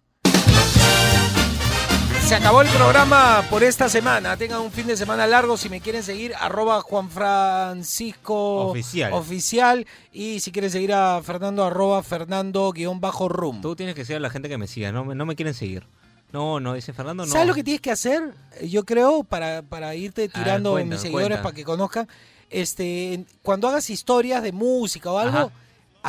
[2.21, 4.35] Se acabó el programa por esta semana.
[4.37, 5.57] Tengan un fin de semana largo.
[5.57, 9.13] Si me quieren seguir, arroba Juan Francisco Oficial.
[9.13, 9.85] Oficial.
[10.13, 13.27] Y si quieren seguir a Fernando, arroba Fernando guion bajo.
[13.61, 15.53] Tú tienes que seguir a la gente que me siga, no, me- no me quieren
[15.53, 15.85] seguir.
[16.31, 17.31] No, no, dice Fernando, no.
[17.31, 18.33] ¿Sabes lo que tienes que hacer?
[18.63, 21.43] Yo creo, para, para irte tirando mis seguidores cuenta.
[21.43, 22.07] para que conozcan.
[22.49, 25.49] Este, cuando hagas historias de música o algo, Ajá.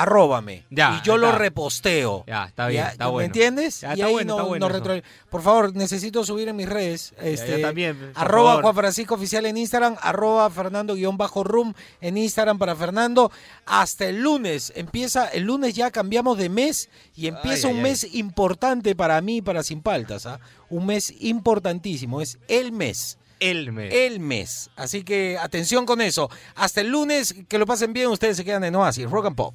[0.02, 0.64] Arróbame.
[0.70, 2.24] Ya, y yo lo reposteo.
[2.26, 3.26] Ya, está bien, Ya, está ¿Me bueno.
[3.26, 3.80] entiendes?
[3.80, 6.56] Ya, y está ahí bueno, no, está bueno no retro- Por favor, necesito subir en
[6.56, 7.14] mis redes.
[7.20, 8.62] Este, yo también, por Arroba favor.
[8.64, 13.30] Juan Francisco Oficial en Instagram, arroba Fernando guion bajo room en Instagram para Fernando.
[13.66, 14.72] Hasta el lunes.
[14.76, 17.90] Empieza, el lunes ya cambiamos de mes y empieza Ay, un ay, ay.
[17.90, 20.26] mes importante para mí y para Sin Paltas.
[20.26, 20.40] ¿ah?
[20.70, 22.20] Un mes importantísimo.
[22.20, 23.18] Es el mes.
[23.38, 23.92] El mes.
[23.92, 24.70] El mes.
[24.76, 26.30] Así que atención con eso.
[26.54, 28.08] Hasta el lunes, que lo pasen bien.
[28.08, 29.54] Ustedes se quedan en Oasis, Rock and Pop.